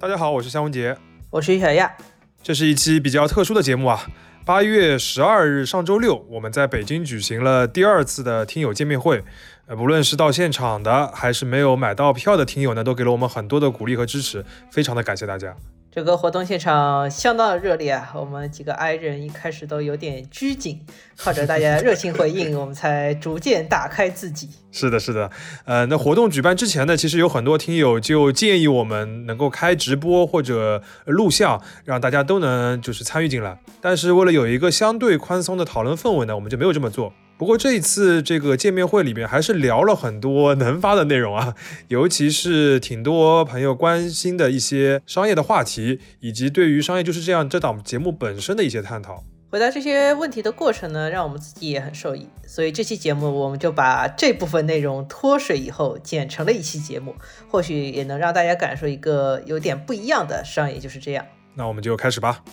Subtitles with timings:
[0.00, 0.96] 大家好，我是夏文杰，
[1.28, 1.94] 我是于小亚。
[2.42, 4.08] 这是一期比较特殊的节目啊。
[4.46, 9.22] 八月十二日上周六，我们在北京举行了第二次的听友见面会。
[9.66, 15.54] 呃，不论是到现场的，还是没有买到票的听友呢，都给了我们很多的鼓励和支持，非常的感谢大家。
[15.92, 18.12] 这个活动现场相当的热烈啊！
[18.14, 20.80] 我们几个 I 人一开始都有点拘谨，
[21.16, 24.48] 靠着大家热情回应， 我们才逐渐打开自己。
[24.70, 25.28] 是的，是的，
[25.64, 33.58] 呃，那活动举办之前呢，其实有很多听友就建议我们能够开直播或者录像，让大家都能就是参与进来。
[33.80, 37.12] 但是为了有一个相对宽松的讨论氛围呢，我们就没有这么做。
[37.40, 41.54] 不过这一次这个见面会里面还是聊了很多能发的内容啊，
[41.88, 49.24] 尤其是挺多朋友关心的一些商业的话题，以及对于《商业就是这样》这档节目本身的一些探讨。
[49.50, 52.28] 回答这些问题的过程呢，让我们自己也很受益。
[52.46, 57.14] 所以这期节目我们就把这部分内容脱水以后剪成了一期节目，
[57.48, 61.24] 或许也能让大家感受一个有点不一样的商业就是这样。
[61.54, 62.44] 那我们就开始吧。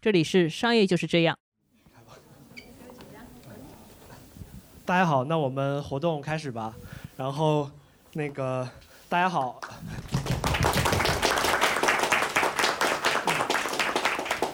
[0.00, 1.36] 这里是商业就是这样。
[4.84, 6.72] 大家好，那我们活动开始吧。
[7.16, 7.68] 然后，
[8.12, 8.68] 那个
[9.08, 9.60] 大家好。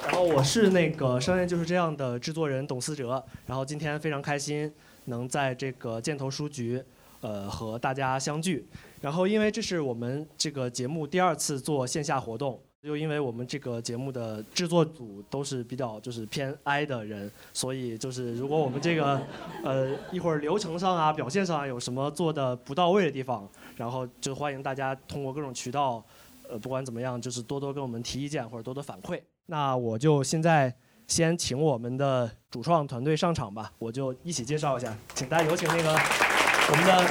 [0.06, 3.22] 然后我是那个商业就是这样的制作人董思哲。
[3.44, 4.72] 然后今天非常开心
[5.04, 6.82] 能在这个箭头书局，
[7.20, 8.66] 呃，和大家相聚。
[9.02, 12.58] 然后因为这是我们这个节目第二次做线下活动。
[12.84, 19.22] 就因为我们这个节目的制作组都是比较就是偏 I 的人，所以就是如果我们这个
[19.64, 26.04] 呃一会儿流程上啊、表现上有什么做的不到位的地方，然后就欢迎大家通过各种渠道，
[26.46, 29.18] 呃不管怎么样，就是多多跟我们提意见或者多多反馈。
[29.46, 30.74] 那我就现在
[31.08, 37.02] 先请我们的主创团队上场吧，我就一起介绍一下，请大家有请那个我们的。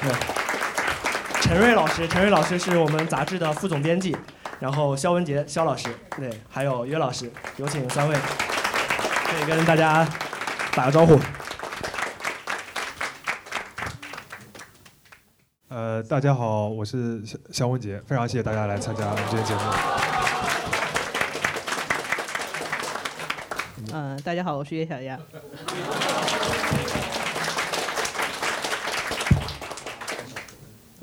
[0.00, 0.33] 对。
[1.44, 4.16] 陈瑞老师，陈瑞老师是我们杂志的副总编辑，
[4.58, 10.08] 然后肖文杰，肖老师，对，还有约老师，有请三位，可以跟大家
[10.74, 11.20] 打个招呼。
[15.68, 19.60] 呃，大家好，我是肖肖文杰，非常谢谢大家来参加我们这个节目。
[23.92, 25.18] 嗯，大家好，我是岳小丫。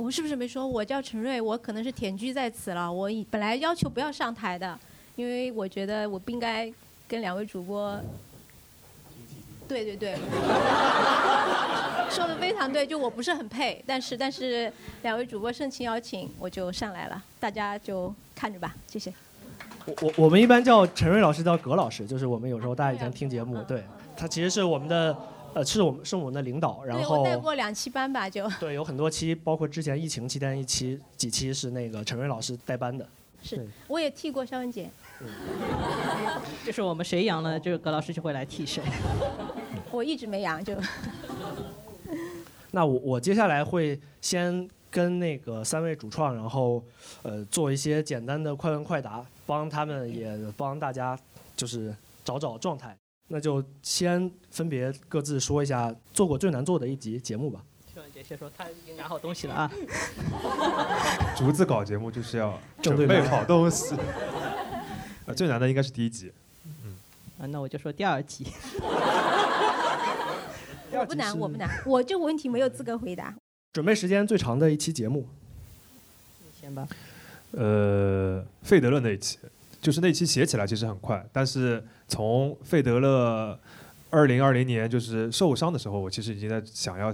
[0.02, 0.66] 我是不是没说？
[0.66, 2.92] 我叫陈瑞，我可能是忝居在此了。
[2.92, 4.78] 我本来要求不要上台的，
[5.16, 6.74] 因为我觉得我不应该
[7.08, 8.02] 跟两位主播。
[9.68, 10.16] 对对对，
[12.10, 14.74] 说的非常对，就我不是很配，但是但是
[15.04, 19.14] 两位主播盛情邀请，我就上来了，大家就看着吧，谢谢。
[19.86, 23.84] 我我我们一般叫陈瑞老师叫葛老师，就是我们有时候大家以前听节目，对
[24.18, 25.16] 他其实是我们的。
[25.54, 33.06] 呃，是我们是我们的领导，然后带过两期班吧，就对，有很多期，包括之前疫情期间一期几期是那个陈瑞老师带班的，
[33.44, 34.90] 是，我也替过肖文杰，
[36.66, 38.82] 就是我们谁阳了，就是葛老师就会来替谁，
[39.92, 40.74] 我一直没阳就。
[42.72, 46.82] 那我我接下来会先跟那个三位主创，然后
[47.24, 51.20] 呃做一些简单的快问快答，帮他们也帮大家
[51.58, 52.96] 就是找找状态。
[53.28, 57.64] 那就先分别各自说一下做过最难做的一集节目吧。
[57.94, 59.72] 邱文杰先说，他已经拿好东西了啊。
[61.38, 63.96] 逐字稿节目就是要准备好东西。
[65.26, 66.32] 啊， 最难的应该是第一集。
[66.86, 66.98] 嗯。
[67.40, 68.48] 啊，那我就说第二集。
[70.94, 73.34] 我不难，我不难，我这个问题没有资格回答。
[73.74, 75.26] 准备时间最长的一期节目。
[76.44, 76.88] 你先吧。
[77.52, 79.40] 呃，费德勒那一期。
[79.82, 83.58] 就是那期写起来其实很快，但是从费德勒
[84.10, 87.10] 二零二零年就是受伤的时候，我其实已经在想要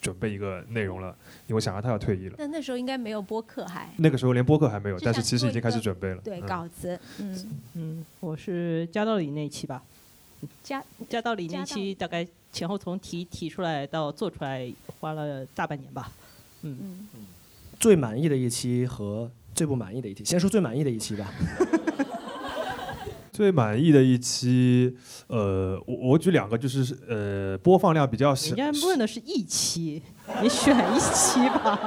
[0.00, 1.14] 准备一个内容了，
[1.46, 2.34] 因为我想让他要退役了。
[2.36, 3.88] 那那时候应该没有播客还？
[3.98, 6.20] 那个时候连播客还没有，但是其实已经开始准备了。
[6.24, 9.84] 对稿子，嗯嗯，我是加道理那期吧，
[10.64, 14.68] 加加道理那期大概前后从提提出来到做出来
[14.98, 16.10] 花了大半年吧，
[16.62, 17.26] 嗯嗯。
[17.78, 21.32] 最满意的一期和最不满意的一期，先说最满意的一期吧。
[23.32, 24.96] 最满意的一期，
[25.28, 28.54] 呃，我我举两个，就是呃，播放量比较小。
[28.54, 30.02] 人家问的是一期，
[30.42, 31.78] 你选一期吧。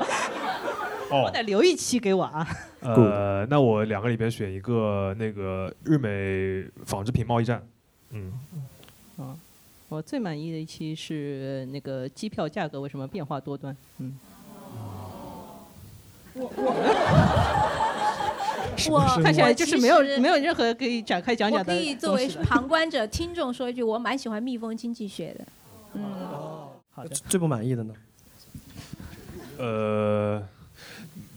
[1.11, 1.23] 哦。
[1.25, 2.47] 我得留一期给我啊。
[2.79, 7.61] 呃，那我两个里边选一个，那个日美纺织品贸易战。
[8.11, 8.31] 嗯。
[9.17, 9.37] 啊，
[9.89, 13.75] 我最满意的一期是那个机票价格为什么变化多端？
[13.99, 14.17] 嗯。
[16.35, 17.62] 我我。
[18.89, 25.45] 我看起来就是没有没有任何可以展开讲讲的可以作为 旁观者、听众说一句，我蛮喜欢蜜蜂经济学的。
[25.93, 26.03] 嗯，
[26.91, 27.93] 好的，最不满意的呢？
[29.59, 30.43] 呃，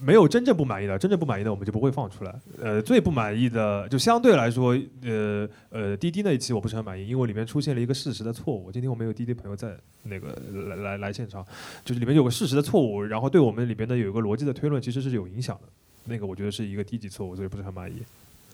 [0.00, 2.34] 没有真正不满意的，真正不满意的我们就不会放出来。
[2.62, 8.72] 呃，最不满意的就相对来说，呃呃，滴滴那一期我不是很满意，因为里面出现了一个事实的错误。
[8.72, 10.28] 今天我们有滴滴朋友在那个
[10.68, 11.44] 来来来现场，
[11.84, 15.68] 就是里面有个事实的错误，然后对我们里面的有一个逻辑的推论其实是有影响的。
[16.06, 18.02] 那个我觉得是一个低级错误，所以不是很满意。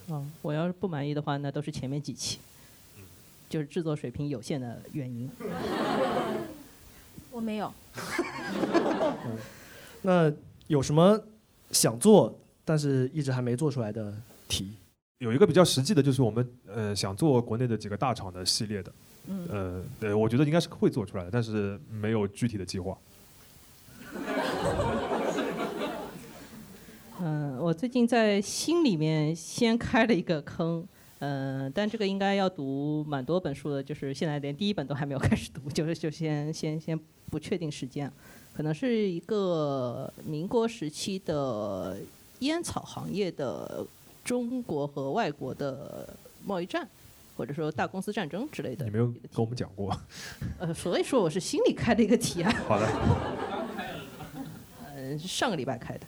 [0.09, 2.39] 嗯，我要是不满意的话，那都是前面几期，
[3.49, 5.31] 就是制作水平有限的原因。
[7.31, 7.73] 我没有。
[10.03, 10.33] 那
[10.67, 11.23] 有什么
[11.71, 14.13] 想做但是一直还没做出来的
[14.49, 14.73] 题？
[15.19, 18.93] 有一个比较实际的，就是我们呃想做国内的几个大厂的系列的，
[19.29, 22.99] 嗯呃，对，我觉得应该是会做出来的，但是没有具体的计划。
[27.25, 30.85] 嗯，我最近在心里面先开了一个坑，
[31.21, 36.99] 嗯、但这个应该要读蛮多本书的，就是现在连第一本都还没有开始读， 就是就先先先
[37.31, 38.11] 不确定时间，
[38.53, 41.97] 可能是一个民国时期的
[42.41, 43.87] 烟草行业的
[44.25, 46.13] 中国和外国的
[46.45, 46.89] 贸易战，
[47.37, 48.91] 或者说大公司战争之类的你。
[48.91, 49.97] 没有跟我们讲过。
[50.59, 52.89] 呃，所以说我是心里开的一个题啊，好的，
[54.97, 56.07] 嗯、 上个礼拜开的。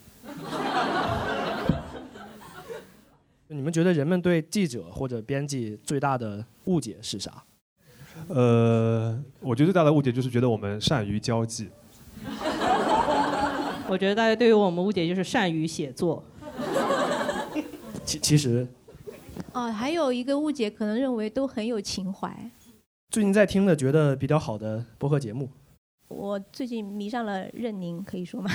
[3.54, 7.44] 你们觉得人们对记者或者编辑最大的误解是啥？
[8.26, 11.68] 呃，我觉得最大的误解就是觉得我们善于交际。
[13.88, 16.24] 我觉得大家对于我们误解就是善于写作。
[18.04, 18.66] 其其实
[19.52, 22.50] 哦，还有一个误解，可能认为都很有情怀。
[23.10, 25.48] 最近在听的觉得比较好的播客节目，
[26.08, 28.50] 我最近迷上了任宁，可以说吗？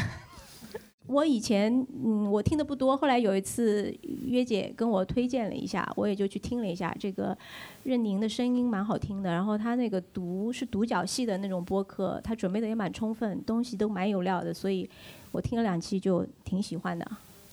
[1.10, 1.74] 我以前
[2.06, 3.92] 嗯，我听的不多，后来有一次
[4.26, 6.96] 约姐跟我推荐了一下，我也就去听了一下。
[7.00, 7.36] 这个
[7.84, 14.88] 任宁的声音蛮好听的，然后他那个独是独角戏的那种播客，他准备的也蛮充分，东西都蛮有料的，所以
[15.32, 17.06] 我听了两期就挺喜欢的。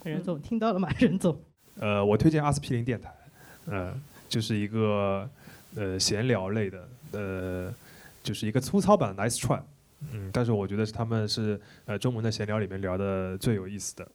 [0.05, 0.89] 任总听到了吗？
[0.99, 1.35] 任总，
[1.81, 3.11] 呃，我推荐阿司匹林电台，
[3.67, 3.99] 呃，
[4.29, 5.29] 就是一个
[5.75, 7.75] 呃闲聊类的，呃，
[8.23, 9.61] 就是一个粗糙版的 Nice Try，
[10.13, 14.09] 嗯，但是我觉得是他们是呃中文的闲聊里面聊的最有意思的。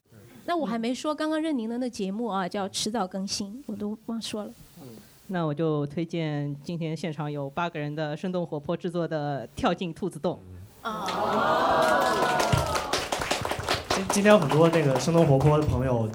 [0.46, 4.52] 那我还没说刚刚任宁的那节目啊，叫迟早更新，我都忘说了。
[5.28, 10.42] 那我就推荐今天现场有八个人的生动活泼制作的《跳进兔子洞》。
[13.96, 16.10] 今今天有很多那个生动活泼的朋友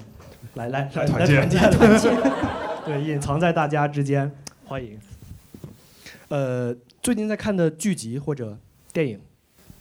[0.55, 2.15] 来来来团建来团建团建，
[2.85, 4.31] 对，隐藏在大家之间，
[4.65, 4.99] 欢迎。
[6.27, 8.57] 呃，最近在看的剧集或者
[8.91, 9.21] 电影，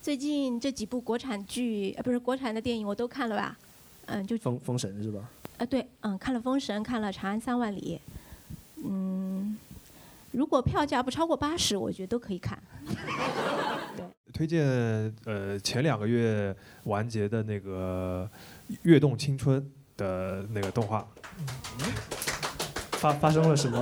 [0.06, 3.58] 最近这几部国产剧，呃，不是国产的电影，我都看了吧？
[4.04, 5.18] 嗯，就《封封神》是吧？
[5.58, 8.00] 啊，对，嗯，看了《封神》，看了《长安三万里》，
[8.84, 9.58] 嗯，
[10.30, 12.56] 如果票价不超过八十，我觉得都可以看。
[14.32, 14.62] 推荐
[15.24, 16.54] 呃前两个月
[16.84, 18.30] 完结的那个
[18.82, 19.60] 《跃动青春》
[19.96, 21.04] 的那个动画，
[22.92, 23.76] 发发生了什么？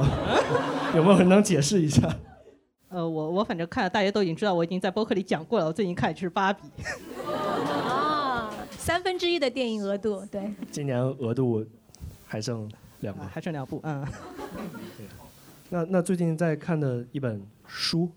[0.97, 2.17] 有没有人能解释一下？
[2.95, 5.67] 呃，我我反正看了，大家都已经知道，我已经在播客里讲过了。
[5.67, 6.63] 我最近看的就是《芭比》。
[7.33, 10.49] 啊，三分之一的电影额度，对。
[10.71, 11.67] 今年额度
[12.25, 12.71] 还剩
[13.01, 14.07] 两部啊，还剩两部，嗯，
[15.71, 18.09] 那那最近在看的一本书，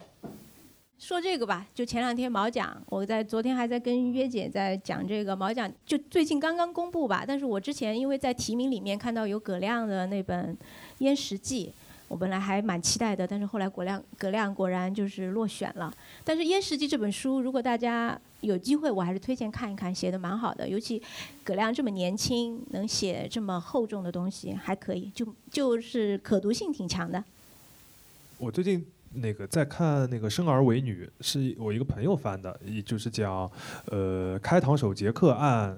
[1.00, 7.24] 说这个吧，就前两天毛奖，我在昨天还在跟约姐在讲这个毛奖，就最近刚刚公布吧。
[7.27, 10.55] 但是我之前因为在提名里面看到有葛亮的那本
[11.00, 11.74] 《燕食记》，
[12.07, 15.93] 我本来还蛮期待的，但是后来葛亮葛亮果然就是落选了。
[16.23, 20.67] 但是《燕食记》这本书，如果大家有机会，我还是推荐看一看，写的蛮好的。
[20.67, 21.01] 尤其
[21.43, 27.23] 葛亮这么年轻，能写这么厚重的东西，还可以，就就是可读性挺强的。
[28.37, 33.49] 我最近那个在看那个《生儿为女》，是我一个朋友翻的，也就是讲
[33.85, 35.77] 呃开膛手杰克案，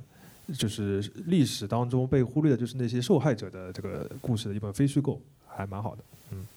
[0.57, 5.21] 就是历史当中被忽略的，就是那些受害者的这个故事的一本非虚构，
[5.59, 6.01] 还蛮好的。
[6.31, 6.47] 嗯，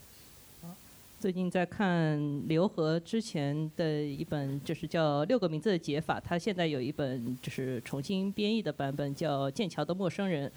[1.19, 10.49] 最近在看刘和之前的一本，就是叫《六个名字的解法》，他现在有一本就是重新编译的版本，叫《剑桥的陌生人》。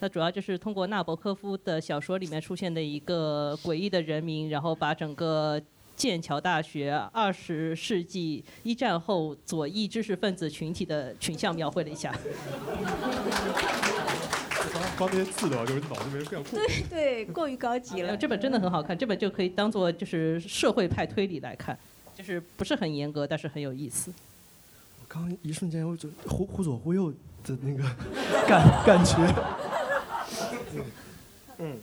[0.00, 5.62] 他主要就是通过纳博科夫的小说里面出现的一个诡异的人名，然后把整个
[5.94, 12.12] 剑桥大学二十世纪一战后左翼知识分子群体的群像描绘了一下。
[15.02, 16.52] 光那些字的话，就是脑子里面非常过。
[16.52, 18.16] 对对，过于高级了。
[18.16, 21.76] 这本真的很好看，这本就可以当做就是社会派推理来看，
[22.14, 24.12] 就是不是很严格，但是很有意思。
[25.00, 27.82] 我刚刚一瞬间我就忽忽左忽右的那个
[28.46, 29.16] 感感觉。
[31.58, 31.76] 嗯，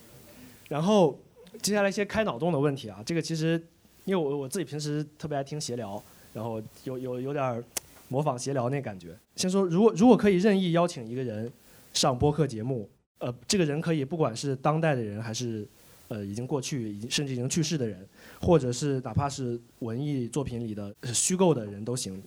[0.70, 1.20] 然后
[1.62, 3.62] 接下来一些开脑洞的问题啊，这个其实
[4.06, 6.02] 因为我我自己平时特别爱听闲聊，
[6.34, 7.62] 然后有有有点儿
[8.08, 9.18] 模仿闲聊那感觉。
[9.36, 11.52] 先说，如果如果可以任意邀请一个人
[11.94, 15.68] 上播客节目，呃，这个人可以不管是当代的人，还是
[16.08, 18.06] 呃已经过去、已经甚至已经去世的人，
[18.42, 22.22] 或者是哪怕是文艺作品里的虚构的人都行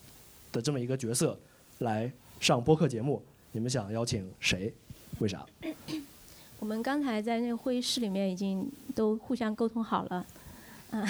[0.53, 1.39] 的这么一个角色
[1.79, 3.23] 来上播客节目，
[3.53, 4.73] 你们想邀请谁？
[5.19, 5.45] 为啥？
[6.59, 10.27] 我们刚才在那个会议室里面已经都互相沟通好了，
[10.91, 11.05] 嗯，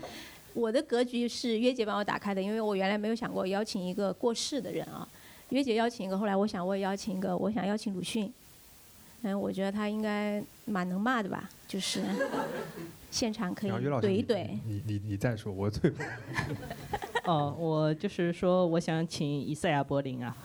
[0.54, 5.08] 我的格局是约姐帮我打开的，因为我原来没有想过邀请一个过世的人啊，
[5.48, 8.32] 约姐邀请一个，后来我想我也邀请一个，我想邀请鲁迅，
[9.22, 12.02] 嗯，我觉得他应该蛮能骂的吧，就是
[13.10, 15.92] 现场可以怼一怼，你你你再说，我最
[17.26, 20.36] 哦，我就是说，我想请以赛亚柏林啊。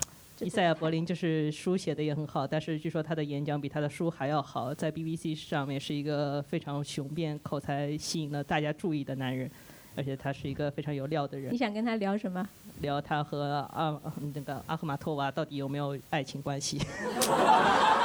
[0.42, 9.50] 伊赛亚柏林就是书写的也很好，但是据说他的演讲比他的书还要好，在 BBC 上面是一个非常雄辩、口才吸引了大家注意的男人，
[9.96, 11.58] 而且他是一个非常有料的人你。
[11.58, 12.48] 想跟他聊什么？
[12.82, 14.00] 聊他和阿
[14.36, 16.78] 那个阿赫玛托娃到底有没有爱情关系？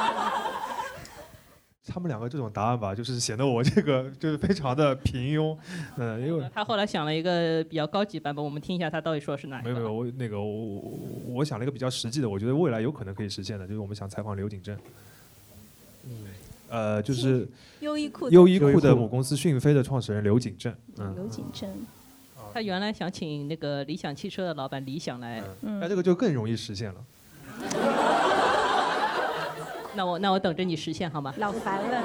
[1.85, 5.57] 他们两个这种答案吧，就是显得我这个 就是非常的平庸，
[5.97, 9.69] 嗯，因为他后来想了一个比较高级版本，我们听一下他到底说的是哪一个。
[9.69, 10.99] 没有没有，我那个我我
[11.35, 14.77] 我想了一个比较实际的，我觉得未来有可能可以实现的，就是我们想采访刘景正，
[16.69, 17.45] 呃，就是
[17.81, 21.69] 优衣库的优衣库优衣库的母公司讯飞的创始人刘景正，嗯，刘景正，
[22.53, 25.79] 他原来想请那个理想汽车的老板李想来，嗯。
[25.81, 27.05] 那这个就更容易实现了。
[29.95, 31.33] 那我那我等着你实现好吗？
[31.37, 32.03] 老烦了。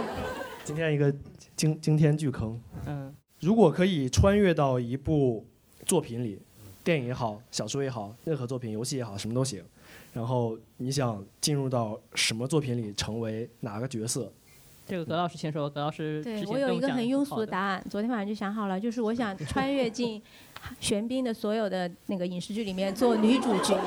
[0.64, 1.14] 今天一个
[1.57, 2.61] 惊惊天巨坑。
[2.87, 5.47] 嗯，如果可以穿越到一部
[5.87, 6.40] 作品里，
[6.85, 9.64] 电影也好，小说也好，任何作品、游戏也好，什么都行。
[10.12, 14.30] 然后你想进入到什么作品里，成为哪个角色？
[14.87, 20.21] 这个葛老师先说，葛老师对我有一个很庸俗的答案，昨天晚上就想好了，就是我想穿越进
[20.80, 23.78] 玄彬的所有的那个影视剧里面做女主角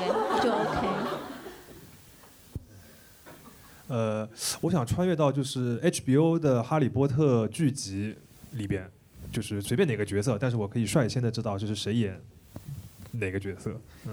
[0.42, 1.21] 就 OK。
[3.88, 4.28] 呃，
[4.60, 8.14] 我想穿越到就是 HBO 的《哈利波特》剧集
[8.52, 8.90] 里边，
[9.30, 12.18] 就是随便哪个角色，但是我可以率先的知道就是谁演
[13.12, 13.78] 哪个角色。
[14.06, 14.12] 嗯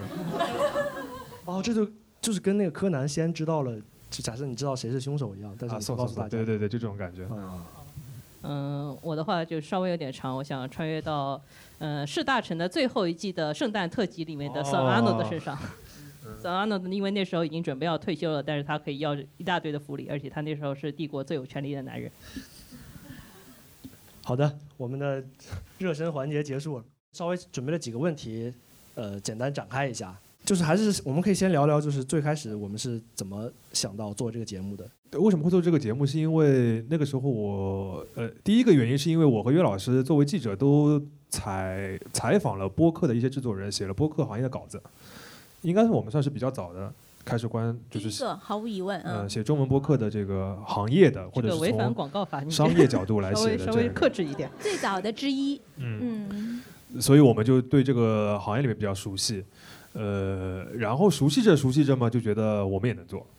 [1.46, 1.90] 哦，这就
[2.22, 3.76] 就是跟那个柯南先知道了，
[4.10, 6.30] 就假设你知道谁是凶手一样，但是啊，你送送送，不告诉大家。
[6.30, 7.26] 对对对，就这种感觉。
[7.32, 7.62] 嗯，
[8.44, 11.42] 嗯，我的话就稍微有点长，我想穿越到，
[11.78, 15.58] 呃，是大臣的最后一季的圣诞特辑里面的哦 Sir Arnold 身上。
[16.48, 22.12] Arnold 因为那时候已经准备要退休了，但是他可以要一大堆的福利，而且他那时候是帝国最有权力的男人。
[24.24, 25.24] 好的，我们的
[25.79, 28.53] 热身环节结束了，稍微准备了几个问题，
[28.96, 30.15] 呃，简单展开一下。
[30.46, 34.89] 就是还是我们可以先聊聊，就是最开始我们是怎么想到做这个节目的？
[35.12, 36.05] 对为什么会做这个节目？
[36.05, 44.81] 是因为那个时候我呃，第一个原因是因为我和岳老师作为记者都采采访了播客的一些制作人，写了播客行业的稿子，
[45.62, 46.94] 应该是我们算是比较早的
[47.25, 54.50] 开始关就是毫无疑问，呃嗯，写中文播客的这个行业的，或者是从广告法，商业角度来稍写微稍微克制一点。
[54.60, 59.44] 最早的之一，嗯，嗯，所以我们就对这个行业里面比较熟悉，
[59.94, 63.28] 呃，然后熟悉着熟悉着嘛，就觉得我们也能做。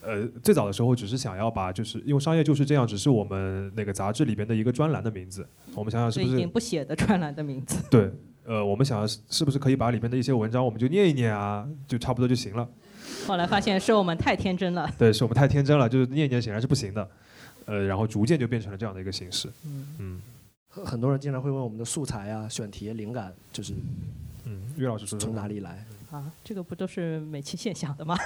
[0.00, 5.46] 呃，最早的时候只是想要把，就是因为商业就是这样，只是我们那个杂志里边的一个专栏的名字。
[5.74, 7.76] 我们想想是不是已经不写的专栏的名字。
[7.90, 8.10] 对？
[8.48, 12.66] 呃，我们想是是不是可以把里面的一些文章我们就念一念啊，就差不多就行了。
[13.26, 14.90] 后来发现是我们太天真了。
[14.98, 17.06] 对，是我们太天真了，就是念一念显然是不行的。
[17.66, 19.50] 呃，然后逐渐就变成了这样的一个形式。
[19.98, 20.22] 嗯
[20.70, 23.74] 很很多人经常会问我们的素材啊、选题、灵感，就是
[24.44, 25.84] 嗯，岳老师说说从哪里来？
[26.10, 28.16] 啊，这个不都是每期现想的吗？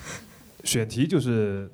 [0.64, 1.70] 选题就是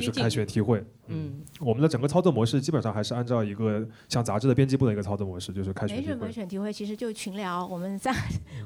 [0.00, 0.84] 就是开选题会。
[1.06, 6.32] 嗯，我们的整个操作模式基本上还是按照一个像杂志的编辑部的一个操作模式，就是开选题会没什么。
[6.32, 8.14] 选题会，其实就群聊，我们仨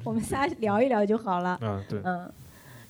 [0.04, 1.58] 我们仨聊一聊就好了。
[1.60, 2.30] 嗯，对，嗯，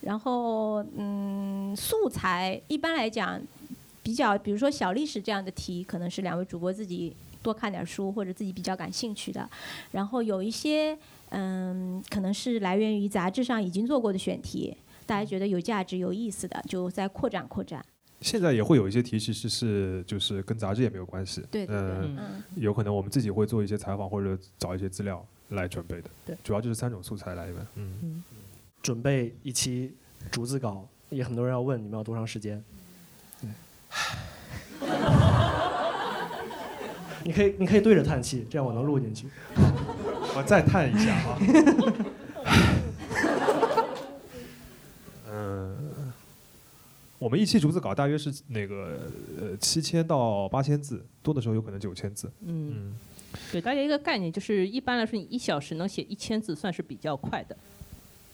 [0.03, 3.41] 然后嗯，素材一般来讲
[4.03, 9.49] 比较，比如说小历史这样的题，可能是两位主播自己多看点书或者自己比较感兴趣的。
[9.93, 10.97] 然后有一些
[11.31, 14.77] 嗯，可能是来源于杂志上已经做过的选题，
[15.07, 17.85] 大家觉得有价值、有意思的，就再扩展扩展。
[18.21, 21.43] 现在也会有一些题其实是就是跟杂志也没有关系。
[21.51, 26.11] 对对对，嗯，嗯，有可能我们自己会做一些采访或者找一些资料来准备的。
[26.27, 27.67] 对，主要就是三种素材来源。
[27.77, 28.23] 嗯，
[28.83, 29.95] 准备一期
[30.33, 32.63] 逐字稿，也很多人要问你们要多长时间。
[33.41, 33.49] 对
[37.25, 39.29] 你可以，你可以对着叹气，这样我能录进去。
[40.37, 41.39] 我再叹一下啊。
[47.19, 48.99] 我我们一期逐字稿大约是那个
[49.39, 52.27] 呃七千到八千字，多的时候有可能九千字。
[52.41, 52.95] 嗯，嗯，
[53.53, 57.55] 给大家一个概念，就是一般来说，你一小时能写一千字算是比较快的，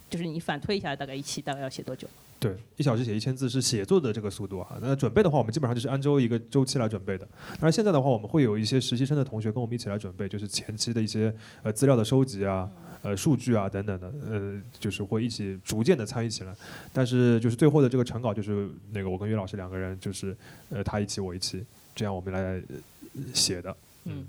[0.09, 2.07] 就是你反推一下，大概一期大概要写多久？
[2.39, 4.79] 对，一小时写一千字是写作的这个速度啊。
[4.81, 7.27] 那准备的话，我们基本上就是按周一个周期来准备的。
[7.55, 12.71] 当然现在的话，我们会有一些实习生的同学跟我们一起来准备，就是前期的一些呃资料的收集啊。
[13.05, 16.57] 呃，数据啊等等的，呃，就是会一起逐渐的参与起来，
[16.91, 20.35] 但是就是最后的这个成稿，就是那个我跟岳老师两个人，就是
[20.71, 21.63] 呃他一起我一起，
[21.95, 23.77] 这样我们来呃写的。
[24.05, 24.27] 嗯，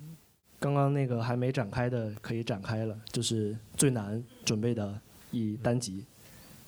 [0.60, 5.00] 刚刚那个还没展开的可以展开了，就是最难准备的
[5.32, 6.04] 一单集。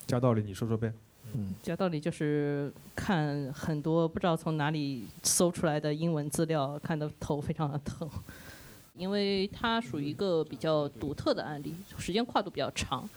[0.06, 0.94] 加道理，你说说呗。
[1.34, 8.10] 嗯，讲道理就是看很多不知道从哪里搜出来的英文资料，看得头非常的疼，
[8.98, 13.08] 因为它属于一个比较独特的案例，时间跨度比较长。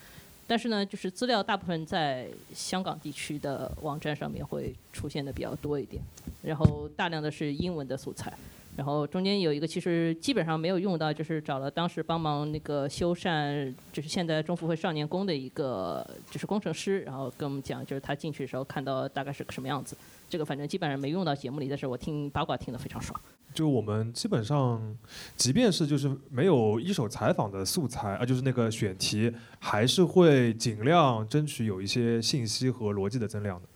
[0.46, 6.02] 但是呢，就是资料大部分在香港地区的网站上面会出现的比较多一点，
[6.42, 8.36] 然后大量的是英文的素材，
[8.76, 19.96] 然后中间有一个其实基本上没有用到，就是找了当时帮忙那个修缮，就是现在中福会少年宫的一个就是工程师，然后跟我们讲，就是他进去的时候看到大概是个什么样子。
[20.28, 23.20] 这个反正基本上没用到节目里，但是我听八卦听得非常爽。
[23.52, 24.96] 就我们基本上，
[25.36, 33.68] 即便是就是没有一手采访的素材啊，就是那个选题，还是会尽量争取有一些信息和逻辑的增量的。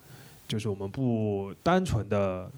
[0.46, 2.48] 就是我们不单纯的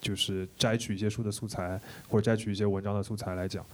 [0.00, 3.64] 就是摘取一些书的素材，或者摘取一些文章的素材来讲。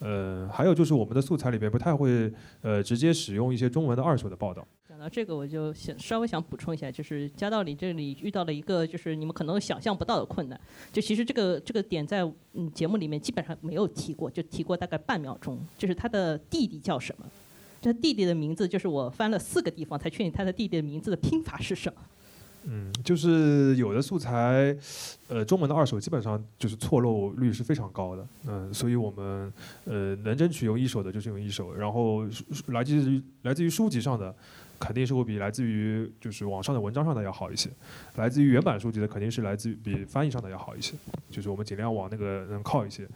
[0.00, 2.32] 呃，还有就是我们的素材里边不太会
[2.62, 4.66] 呃直接使用一些中文的二手的报道。
[4.88, 10.60] 讲到这个，我就想稍微想补充一下，就是加道理这里遇到了一个就是你们可能想象不到的困难。
[10.92, 12.22] 就其实这个这个点在
[12.54, 17.26] 嗯节目里面基本上没有提过，就提过大概半秒钟，就是他的弟弟叫什么。
[17.80, 22.00] 这弟弟的名字就是我翻了四个地方才确定他的弟弟的名字的拼法是什么。
[22.64, 24.76] 嗯，就是有的素材，
[25.28, 29.52] 呃，中文的二手基本上就是错漏率是非常高的，嗯，所以我们
[29.84, 34.34] 呃能争取用一手的就是用一手，然后书书来自于来自于书籍上的，
[34.78, 37.70] 肯定是会比来自于就是网上的文章上的要好一些，
[38.16, 40.94] 来自于原版书籍的肯定是来自于比翻译上的要好一些，
[41.30, 43.08] 就是我们尽量往那个能靠一些，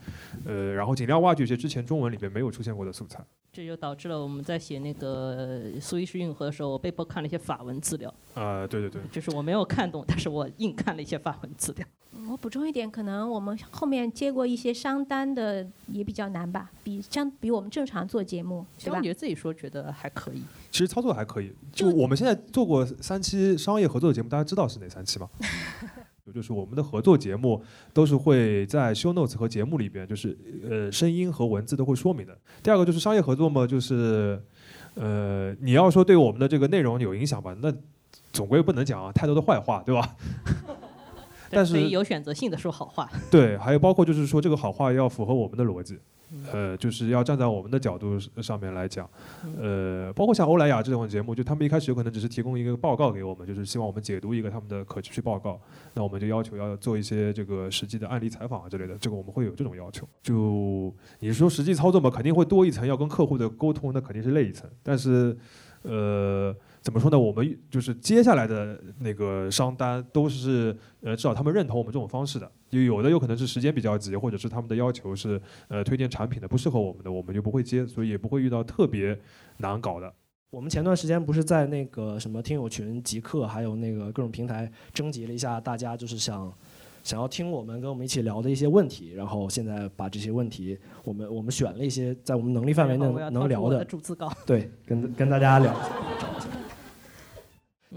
[0.45, 3.25] 呃，然后尽量挖掘一些之前中文里面没有出现过的素材。
[3.53, 11.87] 这就导致了我们在写那个苏伊士运河的时候，我被迫看了一些法文资料，啊、对对对，就是我没有看懂，但是我硬看了一些法文资料。
[12.33, 20.43] 我补充一点，可能我们后面接过一些商单的也比较难吧，比相比我们正常做节目，对吧我觉得自己说觉得还可以。
[20.71, 21.53] 其实操作还可以。
[21.71, 25.29] 就就我们现在做过三期商业合作的节目，大家知道是哪三期吗？
[26.33, 30.35] 就是我们的合作节目都是会在 show notes 和节目里边，就是
[30.67, 32.35] 呃声音和文字都会说明的。
[32.63, 34.43] 第二个就是商业合作嘛，就是
[34.95, 37.71] 呃你要说对我们的这个内容有影响吧，那
[38.33, 40.17] 总归不能讲啊太多的坏话，对吧？
[41.53, 43.09] 但是有选择性的说好话。
[43.31, 45.99] 对，还有包括就是说这个好话要符合我们的逻辑，
[46.51, 49.09] 呃，就是要站在我们的角度上面来讲，
[49.61, 55.61] 呃，包括像欧莱雅这种节目，就他们一开始有可能只是提供一个报告给我们，就是希望我们解读一个他们的可持续报告，
[55.95, 60.09] 那我们就要求要做一些这个实际的案例采访啊之类的，这个我们会有这种要求。
[60.23, 65.37] 就你说实际操作嘛，肯定会多一层要跟客户的沟通，那肯定是累一层，但是，
[65.83, 66.55] 呃。
[66.83, 67.19] 怎么说呢？
[67.19, 72.51] 我们就是接下来的那个商单都是呃，至少他们认同我们这种方式的。
[72.69, 79.17] 就有的有可能是时间比较急，或者是他们的要求是呃推荐产品的不适合我们的，我们就不会接，所以也不会遇到特别
[79.59, 80.13] 难搞的。
[80.51, 86.53] 我们前段时间不是在那个什么听友群、极客，还有那个各种平台征集了一下大家就是想
[87.05, 93.99] 想要听我们跟我们一起聊的一些问题，然后现在把这些问题我们我们选了一些在我们能力范围内能聊的的。
[94.45, 95.75] 对，跟跟大家聊。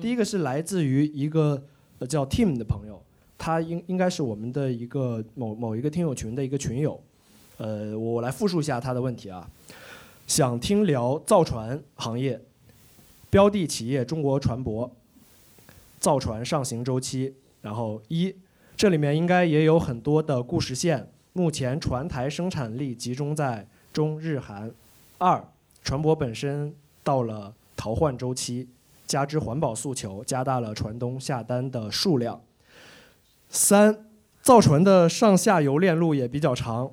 [0.01, 1.63] 第一个是来自于一个
[1.99, 3.01] 呃叫 Tim 的朋友，
[3.38, 7.01] 他应应该是我们的一个某某一个听友群的一个群友。
[7.58, 9.49] 呃，我来复述一下他的问题啊，
[10.27, 12.41] 想听聊造船行业，
[13.29, 14.89] 标的企业中国船舶，
[15.99, 17.34] 造船上行周期。
[17.62, 18.36] 然后一，
[18.77, 21.10] 这里面应该也有很多的故事线。
[21.34, 24.71] 目前船台生产力集中在中日韩。
[25.17, 25.43] 二，
[25.81, 28.67] 船舶本身到了淘换周期，
[29.06, 32.41] 加之环保诉求，加大了船东下单的数量。
[33.50, 34.06] 三，
[34.41, 36.91] 造船的上下游链路也比较长。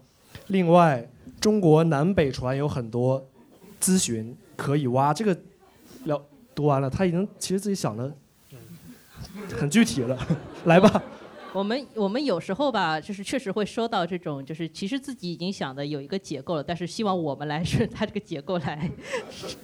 [0.48, 1.08] 另外，
[1.40, 3.26] 中国南北船有很多
[3.80, 5.12] 咨询可以挖。
[5.12, 5.36] 这个
[6.04, 6.22] 了
[6.54, 8.12] 读完了，他已经其实自己想的
[9.58, 10.18] 很具体了。
[10.64, 11.02] 来吧，
[11.54, 18.90] 我们我们有时候吧，就是确实会收到这种，就是其实自己已经想的有一个结构了，但是希望我们来顺他这个结构来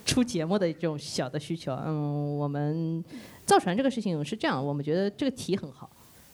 [0.05, 1.73] 出节目的这种小的需求。
[1.87, 3.03] 嗯，我们
[3.47, 5.89] 造船这个事情是这样，我们觉得这个题很好，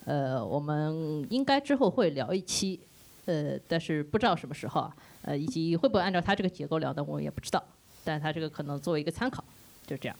[0.05, 2.81] 呃，我们应该之后会聊一期，
[3.27, 7.63] 呃，但是不知道什么时候啊，呃，以及会不会按照它这个结构聊的，我也不知道。
[8.03, 9.43] 但它这个可能作为一个参考，
[9.87, 10.17] 就这样。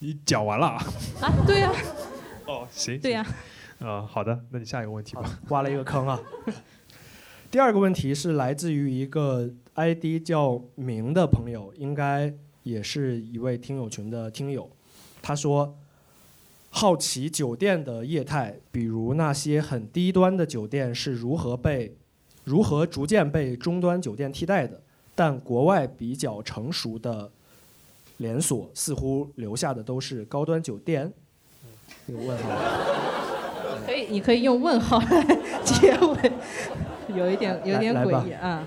[0.00, 0.84] 你讲完了啊？
[1.22, 1.72] 啊，对呀。
[2.46, 2.98] 哦，行。
[3.00, 3.22] 对呀。
[3.22, 5.40] 啊，好的，那你下一个问题吧。
[5.48, 6.20] 挖了一个坑啊。
[7.50, 12.34] 第二个问题是来自于一个 ID 叫明的朋友，应该
[12.64, 14.68] 也是一位听友群的听友。
[15.22, 15.76] 他说
[16.70, 21.96] ：“好奇酒店的业态，比如那些很低端的酒店是如何被、
[22.44, 24.82] 如何逐渐被中端酒店替代的？
[25.14, 27.30] 但国外比较成熟的
[28.18, 31.12] 连锁，似乎留下的都是高端酒店。”
[32.06, 33.15] 有问号。
[33.86, 35.24] 可以，你可以用问号来
[35.64, 36.32] 结尾。
[37.14, 38.66] 有一点有点诡异啊，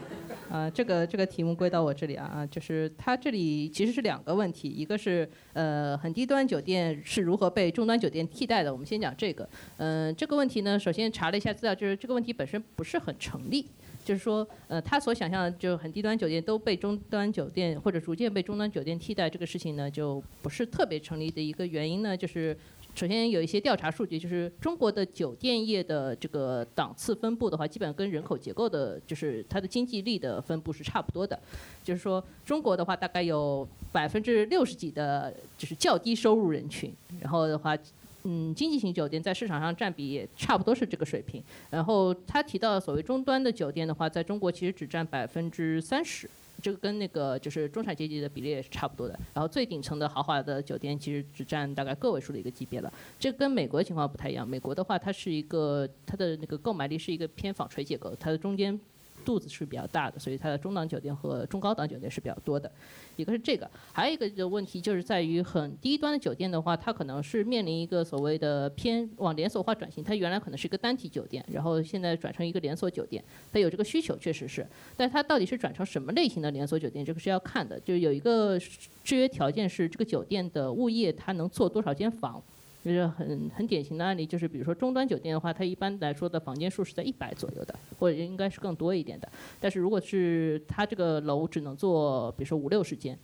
[0.49, 9.47] 啊，这个这个题目归到我这里啊啊，就是它这里其实是两个问题，一个是呃很低端酒店是如何被中端酒店替代的，我们先讲这个。
[9.77, 13.65] 嗯，这个问题呢，首先查了一下资料，就是这个问题本身不是很成立，
[14.05, 22.57] 就是说呃他所想象的就很低端酒店都被中端酒店或者逐渐被中端酒店替代这个事情呢，就不是特别成立的一个原因呢，就是。
[22.95, 31.39] 首先有一些调查数据，就是中国的酒店业的这个档次分布的话，基本上跟人口结构的，就是它的经济力的分布是差不多的。
[31.81, 36.93] 就是说，中国的话大概有百分之六十几的，就是较低收入人群。
[37.21, 37.77] 然后的话，
[38.23, 41.41] 嗯，经济型酒店在市场上占比也差不多是这个水平。
[41.69, 46.29] 然后他提到所谓中端的酒店的话，在中国其实只占百分之三十。
[46.61, 52.91] 这个跟那个就是中产阶级的比例也是差不多的，然后最顶层的豪华的酒店其实只占大概个位数的一个级别了。
[53.17, 58.79] 这跟美国情况不太一样，美国的话它是一个它的那个购买力是一个偏纺锤结构，它的中间。
[59.25, 62.71] 肚子是比较大的，所以它的中档酒店和中高档酒店是比较多的。
[63.15, 70.03] 一个是这个，还有一个的问题就是在于很低端的酒店的话，它可能是面临一个所谓的偏往连锁化转型。
[70.03, 74.65] 它原来可能是一个单体酒店，然后现在转成一个连锁酒店，它有这个需求确实是。
[74.95, 77.79] 但它到底是转成什么类型的连锁酒店，这个是要看的。
[77.79, 78.57] 就有一个
[79.03, 82.41] 制约条件是这个酒店的物业它能做多少间房。
[82.83, 89.29] 就是很很典型的案例，就是比如说中端酒店的话，它一般来说的房间数是在一百左右的，或者应该是更多一点的。
[89.59, 93.19] 但是如果是它这个楼只能做，比如说五六十间，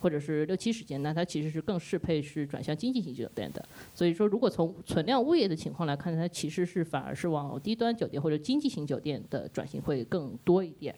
[0.00, 3.62] 或者是六七十间，那它其实是更适配是转向经济型酒店的。
[3.94, 10.94] 所以说，如果从存量物业的情况来看，它其实是反而是往低端酒店或者经济型酒店的转型会更多一点。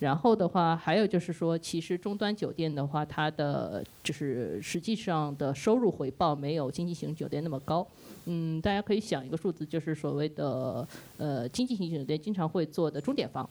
[0.00, 7.86] 然后的话，还有就是说，其实中端酒店的话，它的就是实际上的收入回报没有经济型酒店那么高。
[8.26, 13.48] 嗯，大家可以想一个数字，就是所谓的呃经济型酒店经常会做的钟点房，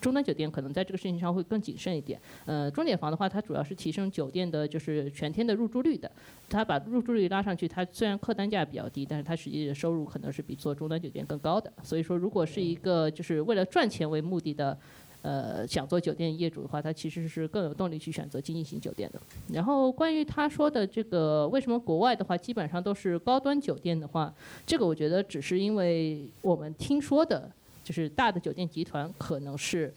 [0.00, 2.20] 中端酒店可能在这个事情上会更谨慎一点。
[2.44, 6.10] 呃，钟点房的话，它主要是提升酒店的就是全天的入住率的，
[6.48, 11.72] 它把入住率拉上去，它虽然客单价比较低，但是它实际的收入可能是比做中端酒店更高的。
[11.82, 14.78] 所以说，如果是一个就是为了赚钱为目的的。
[15.22, 19.20] 呃，想做酒店业主的话，他其实是更有动力去选择经济型酒店的。
[19.52, 24.32] 然后关于他说的这个，为什么国外的话基本上都是高端酒店的话，
[24.64, 27.50] 这个我觉得只是因为我们听说的，
[27.82, 29.92] 就是大的酒店集团可能是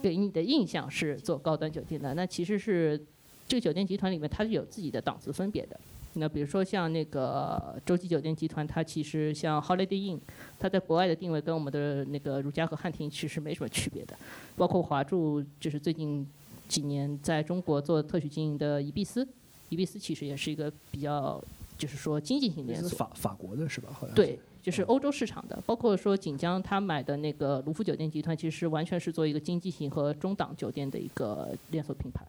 [0.00, 3.00] 给你的印象是做高端酒店的，那其实是
[3.48, 5.80] 这个酒店集团里面它是有自己的档次分别的。
[6.16, 10.20] 那比如说像那个洲际酒店集团，它其实像 Holiday Inn，
[10.58, 14.16] 它在国外的定位跟我们的那个如家和汉庭其实没什么区别的。
[14.56, 16.26] 包括华住，就是最近
[16.68, 19.26] 几年在中国做特许经营的宜必思，
[19.68, 21.42] 宜必思其实也是一个比较，
[21.76, 22.96] 就是说经济型连锁。
[22.96, 23.90] 法法国的是吧？
[23.92, 24.14] 好像。
[24.14, 25.62] 对，就是欧洲市场的。
[25.66, 32.26] 包括说锦江他买的那个卢浮酒店集团，其实完全是做一个经济型和中档酒店的一个连锁品牌。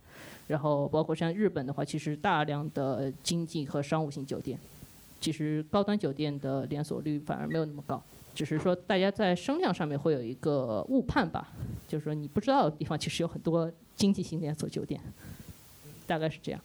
[0.48, 4.60] 然后包括像日本的话，其实大量的经济和商务型酒店，
[5.19, 8.00] 其实高端酒店的连锁率反而没有那么高，
[8.36, 11.52] 只是说大家在声量上面会有一个误判吧，
[11.88, 15.02] 就是说你不知道的地方其实有很多经济型连锁酒店，
[16.06, 16.62] 大概是这样。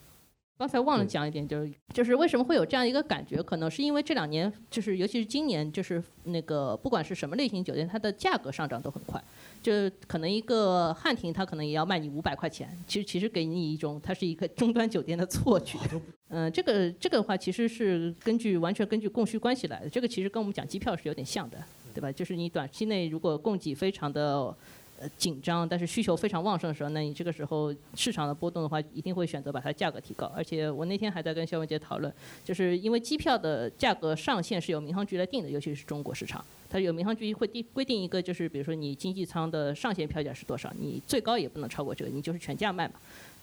[0.61, 9.19] 刚才忘了讲一点，就是就是为什么会有这样一个感觉，可能是因为这两年，就是尤其是今年，就是那个不管是什么类型酒店，它的价格上涨都很快。
[9.63, 9.73] 就
[10.07, 15.79] 可能一个汉庭，它可能也要卖你五百块钱，其实其实给你一种它是一个中端酒店的错觉。
[16.29, 21.57] 嗯，这个这个的话其实是根据完全根据供需关系来的，这个其实跟我们讲机票是有点像的，
[21.95, 22.13] 对吧？
[22.13, 24.55] 就是你短期内如果供给非常的。
[25.01, 30.27] 呃，紧张，但是需求非常旺盛的时候，那你这个时候市场的波动的话，一定会选择把它价格提高。
[30.37, 32.13] 而且我那天还在跟肖文杰讨论，
[32.45, 42.95] 就是因为机票的价格上限是由民航局来定的，尤其是中国市场，它有民航局会定规定一个，就是比如说你经济舱的上限票价是多少，你最高也不能超过这个，你就是全价卖嘛，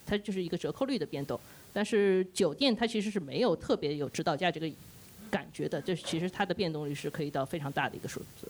[0.05, 1.39] 它就是一个折扣率的变动。
[1.73, 4.69] 但是酒店它其实是没有特别有指导价这个。
[5.29, 8.47] 感觉的，就是其实它的变动率是可以到非常大的一个数字。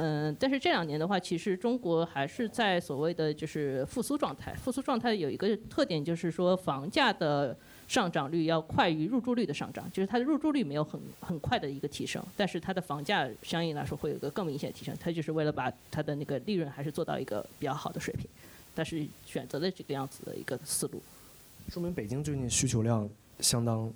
[0.00, 4.54] 嗯，但是这两年的话，其实中国还是在所谓的就是复苏状态。
[4.54, 7.56] 复苏状态有一个特点，就是说房价的
[7.88, 14.94] 上涨率要快于入住率的上涨，就是它的入住率没有很很快的一个提升，但是它的房价相应来说会有个更明显的提升。
[15.00, 18.24] 它就是为了把它的那个利润还是做到一个比较好的水平，
[18.76, 21.02] 但是选择了这个样子的一个思路。
[21.70, 23.92] 说明北京最近需求量相当。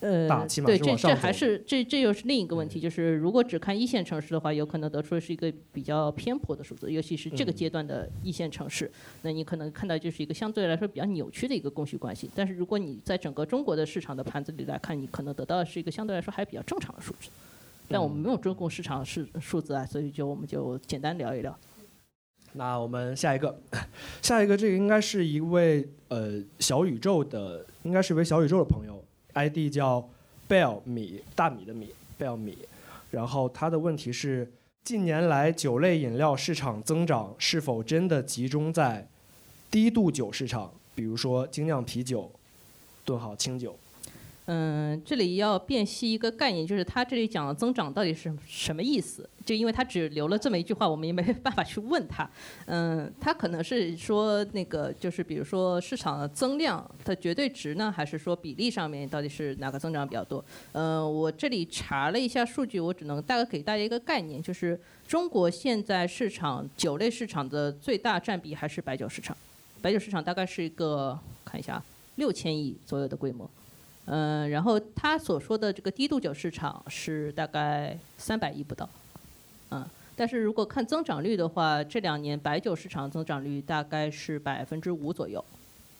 [0.00, 0.28] 呃，
[0.64, 8.90] 对，这这还是这这又是另一个问题，就是如果只看一线城市的话，有可能得出的是一个比较偏颇的数字，尤其是这个阶段的一线城市，
[9.22, 12.30] 那你可能看到就是一个相对来说比较扭曲的一个供需关系。
[12.34, 17.30] 但是如果你在整个中国的市场的盘子里来看，你可能得到的是一个相对来说还比较正常的数字。
[17.88, 21.58] 但我们没有中共市场是数字啊，所以就我们就简单聊一聊。
[22.52, 23.58] 那我们下一个，
[24.20, 29.02] 下一个这个应该是一位呃小宇宙的，应该是一位小宇宙的朋友。
[29.36, 30.08] ID 叫
[30.48, 32.56] Bell 米大米的米 Bell 米，
[33.10, 34.50] 然后他的问题是：
[34.82, 39.06] 近年来酒类饮料市场增长是否真的集中在
[39.70, 42.30] 低度酒市场，比如说精酿啤酒、
[43.04, 43.78] 顿号清酒？
[44.46, 49.28] 嗯，这里要辨析一个概念，就是他这里讲的增长到底是什么意思？
[49.44, 52.28] 就因为他只留了这么一句话，我们也没办法去问他。
[52.66, 60.44] 嗯，他可能是说那个，就是比如说市场的增量的绝对值呢，还是说比例上面到底是哪个增长比较多？
[60.72, 69.36] 嗯，我这里查了一下数据，我只能大概给大家一个概念，就是中国现在市场酒类市场的最大占比还是白酒市场，
[69.82, 71.82] 白酒市场大概是一个看一下
[72.16, 73.48] 六千亿左右的规模。
[74.08, 78.88] 嗯，然后他所说的这个低度酒市场是大概三百亿不到，
[79.70, 85.44] 嗯，但是如果看增长率的话，这两年白酒市场增长率大概是百分之五左右，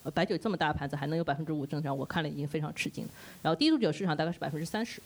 [0.04, 3.04] 呃，白酒这么大盘子还能有百分之五增长，我看了已经非常吃惊。
[3.42, 5.02] 然后低度酒市场大概是百分之三十，